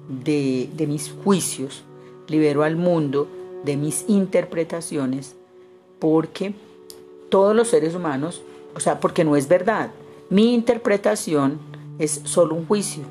de, 0.08 0.70
mis 0.88 1.12
juicios, 1.24 1.84
libero 2.28 2.64
al 2.64 2.76
mundo 2.76 3.28
de 3.64 3.78
mis 3.78 4.06
interpretaciones, 4.08 5.36
porque 6.00 6.54
todos 7.30 7.56
los 7.56 7.68
seres 7.68 7.96
humanos, 7.96 8.42
o 8.76 8.80
sea, 8.80 9.00
porque 9.00 9.24
no 9.24 9.36
es 9.36 9.48
verdad. 9.48 9.92
Mi 10.30 10.54
interpretación 10.54 11.60
es 12.00 12.22
solo 12.24 12.56
un 12.56 12.66
juicio, 12.66 13.04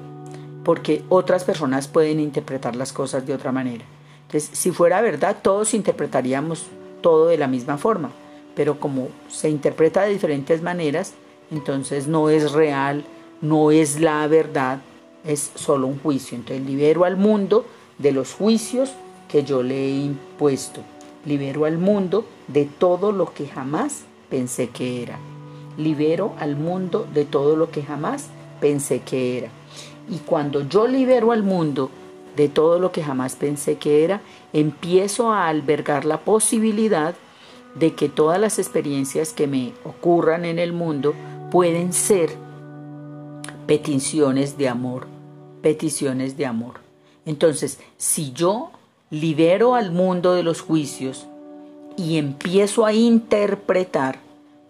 porque 0.64 1.02
otras 1.08 1.44
personas 1.44 1.88
pueden 1.88 2.20
interpretar 2.20 2.76
las 2.76 2.92
cosas 2.92 3.26
de 3.26 3.34
otra 3.34 3.52
manera. 3.52 3.84
Entonces, 4.26 4.50
si 4.52 4.70
fuera 4.70 5.00
verdad, 5.00 5.36
todos 5.42 5.74
interpretaríamos 5.74 6.66
todo 7.00 7.26
de 7.28 7.38
la 7.38 7.46
misma 7.46 7.78
forma, 7.78 8.10
pero 8.54 8.80
como 8.80 9.08
se 9.28 9.48
interpreta 9.48 10.02
de 10.02 10.12
diferentes 10.12 10.62
maneras, 10.62 11.14
entonces 11.50 12.06
no 12.06 12.28
es 12.28 12.52
real, 12.52 13.04
no 13.40 13.70
es 13.70 14.00
la 14.00 14.26
verdad, 14.26 14.80
es 15.24 15.52
solo 15.54 15.86
un 15.86 15.98
juicio. 15.98 16.36
Entonces 16.36 16.66
libero 16.66 17.04
al 17.04 17.16
mundo 17.16 17.64
de 17.98 18.12
los 18.12 18.34
juicios 18.34 18.92
que 19.28 19.44
yo 19.44 19.62
le 19.62 19.86
he 19.86 19.90
impuesto. 19.90 20.80
Libero 21.24 21.64
al 21.64 21.78
mundo 21.78 22.24
de 22.46 22.64
todo 22.64 23.12
lo 23.12 23.32
que 23.34 23.46
jamás 23.46 24.04
pensé 24.30 24.68
que 24.68 25.02
era. 25.02 25.18
Libero 25.76 26.34
al 26.38 26.56
mundo 26.56 27.06
de 27.12 27.24
todo 27.24 27.56
lo 27.56 27.70
que 27.70 27.82
jamás 27.82 28.28
pensé 28.60 29.00
que 29.00 29.38
era. 29.38 29.50
Y 30.10 30.18
cuando 30.18 30.66
yo 30.66 30.86
libero 30.86 31.32
al 31.32 31.42
mundo 31.42 31.90
de 32.36 32.48
todo 32.48 32.78
lo 32.78 32.92
que 32.92 33.02
jamás 33.02 33.36
pensé 33.36 33.76
que 33.76 34.04
era, 34.04 34.20
empiezo 34.52 35.32
a 35.32 35.48
albergar 35.48 36.04
la 36.04 36.20
posibilidad 36.20 37.14
de 37.74 37.94
que 37.94 38.08
todas 38.08 38.40
las 38.40 38.58
experiencias 38.58 39.32
que 39.32 39.46
me 39.46 39.72
ocurran 39.84 40.44
en 40.44 40.58
el 40.58 40.72
mundo 40.72 41.14
pueden 41.50 41.92
ser 41.92 42.47
peticiones 43.68 44.56
de 44.56 44.66
amor, 44.66 45.06
peticiones 45.60 46.38
de 46.38 46.46
amor. 46.46 46.76
Entonces, 47.26 47.78
si 47.98 48.32
yo 48.32 48.70
libero 49.10 49.74
al 49.74 49.92
mundo 49.92 50.32
de 50.32 50.42
los 50.42 50.62
juicios 50.62 51.26
y 51.94 52.16
empiezo 52.16 52.86
a 52.86 52.94
interpretar 52.94 54.20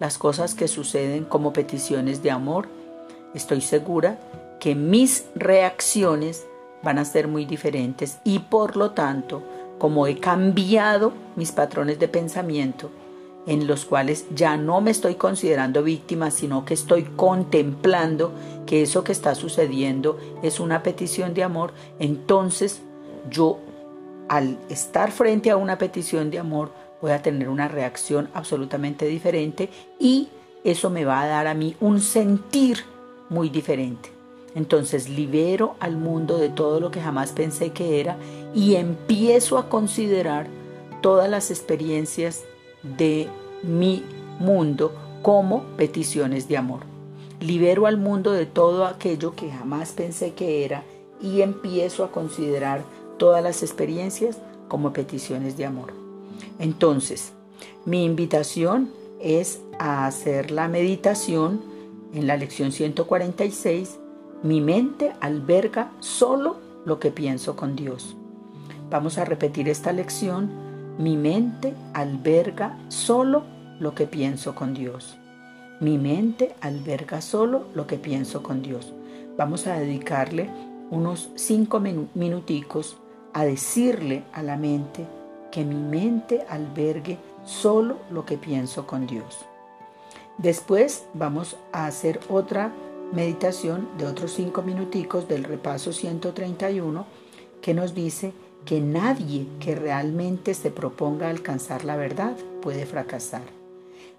las 0.01 0.19
cosas 0.19 0.57
que 0.57 0.67
suceden 0.67 1.25
como 1.25 1.53
peticiones 1.53 2.25
de 2.25 2.33
amor, 2.33 2.69
estoy 3.35 3.61
segura 3.61 4.19
que 4.59 4.75
mis 4.75 5.27
reacciones 5.37 6.49
van 6.83 6.99
a 6.99 7.05
ser 7.05 7.29
muy 7.29 7.45
diferentes 7.45 8.19
y 8.25 8.41
por 8.41 8.77
lo 8.77 8.91
tanto, 8.91 9.45
como 9.79 10.09
he 10.09 10.19
cambiado 10.19 11.13
mis 11.37 11.53
patrones 11.53 12.01
de 12.01 12.09
pensamiento, 12.09 12.91
en 13.49 13.67
los 13.67 13.87
cuales 13.87 14.27
ya 14.35 14.59
no 14.59 14.83
me 14.83 14.91
estoy 14.91 15.15
considerando 15.15 15.83
víctima, 15.83 16.31
sino 16.31 16.67
que 16.67 16.75
estoy 16.75 17.05
contemplando 17.17 18.33
que 18.67 18.83
eso 18.83 19.03
que 19.03 19.13
está 19.13 19.35
sucediendo 19.35 20.19
es 20.43 20.61
una 20.61 20.83
petición 20.83 21.33
de 21.33 21.45
amor, 21.45 21.73
entonces 21.99 22.83
yo 23.31 23.59
al 24.29 24.59
estar 24.69 25.11
frente 25.11 25.51
a 25.51 25.57
una 25.57 25.79
petición 25.79 26.31
de 26.31 26.39
amor 26.39 26.73
voy 27.01 27.13
a 27.13 27.23
tener 27.23 27.49
una 27.49 27.69
reacción 27.69 28.29
absolutamente 28.35 29.07
diferente 29.07 29.71
y 29.99 30.29
eso 30.63 30.91
me 30.91 31.07
va 31.07 31.23
a 31.23 31.27
dar 31.27 31.47
a 31.47 31.55
mí 31.55 31.75
un 31.81 32.01
sentir 32.03 32.85
muy 33.31 33.49
diferente. 33.49 34.11
Entonces 34.55 35.09
libero 35.09 35.77
al 35.81 35.97
mundo 35.97 36.37
de 36.37 36.51
todo 36.51 36.81
lo 36.81 36.91
que 36.91 37.01
jamás 37.01 37.33
pensé 37.33 37.71
que 37.71 38.01
era 38.01 38.19
y 38.55 38.75
empiezo 38.75 39.57
a 39.57 39.71
considerar 39.71 40.49
todas 41.01 41.31
las 41.31 41.51
experiencias 41.51 42.45
de 42.83 43.29
mi 43.62 44.05
mundo 44.38 44.92
como 45.23 45.62
peticiones 45.77 46.49
de 46.49 46.57
amor. 46.57 46.81
Libero 47.40 47.87
al 47.87 47.97
mundo 47.97 48.33
de 48.33 48.47
todo 48.47 48.87
aquello 48.87 49.35
que 49.35 49.51
jamás 49.51 49.92
pensé 49.92 50.35
que 50.35 50.64
era 50.64 50.83
y 51.21 51.42
empiezo 51.42 52.05
a 52.05 52.11
considerar 52.12 52.85
todas 53.18 53.42
las 53.42 53.62
experiencias 53.62 54.38
como 54.68 54.92
peticiones 54.92 55.57
de 55.57 55.66
amor. 55.66 55.92
Entonces, 56.59 57.33
mi 57.85 58.05
invitación 58.05 58.90
es 59.21 59.61
a 59.79 60.07
hacer 60.07 60.51
la 60.51 60.68
meditación 60.68 61.61
en 62.14 62.27
la 62.27 62.37
lección 62.37 62.73
146. 62.73 63.99
Mi 64.42 64.61
mente 64.61 65.12
alberga 65.21 65.92
solo 66.01 66.57
lo 66.85 66.99
que 66.99 67.11
pienso 67.11 67.57
con 67.57 67.77
Dios. 67.77 68.16
Vamos 68.90 69.18
a 69.18 69.25
repetir 69.25 69.68
esta 69.68 69.92
lección. 69.92 70.68
Mi 70.99 71.17
mente 71.17 71.77
alberga 71.95 72.77
solo 72.89 73.45
lo 73.79 73.95
que 73.95 74.09
pienso 74.09 74.57
con 74.57 74.75
Dios. 74.75 75.17
Mi 75.79 75.97
mente 75.97 76.57
alberga 76.61 77.21
solo 77.21 77.67
lo 77.73 77.87
que 77.87 77.99
pienso 77.99 78.43
con 78.43 78.63
Dios. 78.63 78.93
Vamos 79.37 79.69
a 79.69 79.79
dedicarle 79.79 80.51
unos 80.91 81.31
cinco 81.37 81.79
minuticos 81.79 82.97
a 83.33 83.45
decirle 83.45 84.25
a 84.33 84.43
la 84.43 84.57
mente 84.57 85.07
que 85.53 85.65
mi 85.65 85.77
mente 85.77 86.45
albergue 86.49 87.17
solo 87.45 87.99
lo 88.11 88.25
que 88.25 88.37
pienso 88.37 88.85
con 88.85 89.07
Dios. 89.07 89.47
Después 90.37 91.07
vamos 91.15 91.57
a 91.71 91.87
hacer 91.87 92.19
otra 92.29 92.73
meditación 93.13 93.89
de 93.99 94.07
otros 94.07 94.33
cinco 94.33 94.63
minuticos 94.63 95.29
del 95.29 95.45
repaso 95.45 95.93
131 95.93 97.07
que 97.63 97.73
nos 97.73 97.95
dice 97.95 98.33
que 98.64 98.81
nadie 98.81 99.47
que 99.61 99.75
realmente 99.75 100.55
se 100.55 100.71
proponga 100.71 101.31
alcanzar 101.31 101.85
la 101.85 101.97
verdad 101.97 102.37
puede 102.61 102.87
fracasar. 102.87 103.42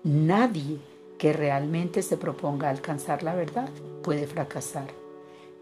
Nadie 0.04 0.80
que 1.17 1.34
realmente 1.34 2.02
se 2.02 2.17
proponga 2.17 2.69
alcanzar 2.69 3.23
la 3.23 3.36
verdad 3.36 3.69
puede 4.04 4.25
fracasar. 4.25 4.88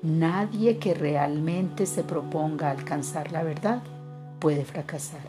Nadie 0.01 0.77
que 0.77 0.93
realmente 0.93 1.85
se 1.85 2.03
proponga 2.03 2.69
alcanzar 2.69 3.31
la 3.31 3.43
verdad 3.43 3.81
puede 4.39 4.63
fracasar. 4.63 5.21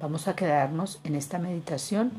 Vamos 0.00 0.28
a 0.28 0.34
quedarnos 0.36 1.00
en 1.04 1.14
esta 1.14 1.38
meditación 1.38 2.10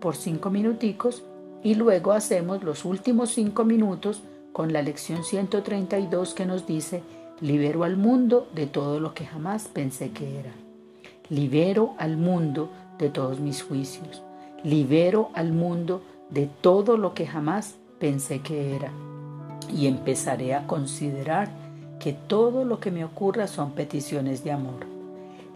por 0.00 0.16
cinco 0.16 0.50
minuticos 0.50 1.24
y 1.62 1.74
luego 1.74 2.12
hacemos 2.12 2.62
los 2.62 2.84
últimos 2.84 3.30
cinco 3.30 3.64
minutos 3.64 4.22
con 4.52 4.72
la 4.72 4.82
lección 4.82 5.24
132 5.24 6.34
que 6.34 6.46
nos 6.46 6.66
dice, 6.66 7.02
Libero 7.40 7.84
al 7.84 7.96
mundo 7.96 8.48
de 8.52 8.66
todo 8.66 8.98
lo 8.98 9.14
que 9.14 9.24
jamás 9.24 9.68
pensé 9.68 10.10
que 10.10 10.40
era. 10.40 10.50
Libero 11.28 11.94
al 11.96 12.16
mundo 12.16 12.68
de 12.98 13.10
todos 13.10 13.38
mis 13.38 13.62
juicios. 13.62 14.24
Libero 14.64 15.30
al 15.34 15.52
mundo 15.52 16.02
de 16.30 16.48
todo 16.60 16.96
lo 16.96 17.14
que 17.14 17.28
jamás 17.28 17.76
pensé 18.00 18.40
que 18.40 18.74
era. 18.74 18.90
Y 19.72 19.86
empezaré 19.86 20.52
a 20.52 20.66
considerar 20.66 21.48
que 22.00 22.12
todo 22.12 22.64
lo 22.64 22.80
que 22.80 22.90
me 22.90 23.04
ocurra 23.04 23.46
son 23.46 23.70
peticiones 23.70 24.42
de 24.42 24.50
amor. 24.50 24.86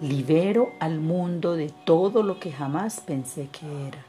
Libero 0.00 0.70
al 0.78 1.00
mundo 1.00 1.56
de 1.56 1.72
todo 1.84 2.22
lo 2.22 2.38
que 2.38 2.52
jamás 2.52 3.00
pensé 3.00 3.48
que 3.48 3.88
era. 3.88 4.06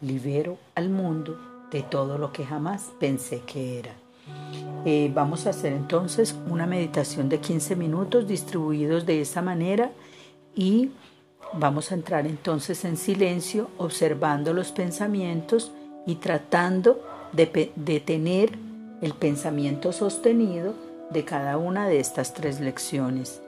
Libero 0.00 0.56
al 0.74 0.88
mundo 0.88 1.36
de 1.70 1.82
todo 1.82 2.16
lo 2.16 2.32
que 2.32 2.46
jamás 2.46 2.90
pensé 2.98 3.42
que 3.42 3.78
era. 3.78 3.92
Eh, 4.84 5.10
vamos 5.14 5.46
a 5.46 5.50
hacer 5.50 5.72
entonces 5.74 6.34
una 6.48 6.66
meditación 6.66 7.28
de 7.28 7.38
15 7.38 7.76
minutos 7.76 8.26
distribuidos 8.26 9.04
de 9.04 9.20
esa 9.20 9.42
manera 9.42 9.90
y 10.54 10.90
vamos 11.52 11.92
a 11.92 11.94
entrar 11.94 12.26
entonces 12.26 12.84
en 12.84 12.96
silencio 12.96 13.68
observando 13.76 14.54
los 14.54 14.72
pensamientos 14.72 15.72
y 16.06 16.14
tratando 16.14 17.02
de, 17.32 17.72
de 17.76 18.00
tener 18.00 18.52
el 19.02 19.12
pensamiento 19.12 19.92
sostenido 19.92 20.74
de 21.10 21.24
cada 21.24 21.58
una 21.58 21.86
de 21.86 22.00
estas 22.00 22.32
tres 22.32 22.60
lecciones. 22.60 23.42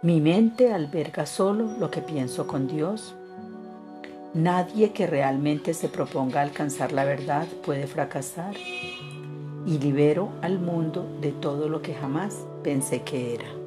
Mi 0.00 0.20
mente 0.20 0.72
alberga 0.72 1.26
solo 1.26 1.76
lo 1.78 1.90
que 1.90 2.00
pienso 2.00 2.46
con 2.46 2.66
Dios. 2.66 3.14
Nadie 4.34 4.92
que 4.92 5.06
realmente 5.06 5.74
se 5.74 5.90
proponga 5.90 6.40
alcanzar 6.40 6.92
la 6.92 7.04
verdad 7.04 7.46
puede 7.66 7.86
fracasar 7.86 8.54
y 9.66 9.78
libero 9.78 10.32
al 10.40 10.58
mundo 10.58 11.06
de 11.20 11.32
todo 11.32 11.68
lo 11.68 11.82
que 11.82 11.94
jamás 11.94 12.46
pensé 12.62 13.02
que 13.02 13.34
era. 13.34 13.61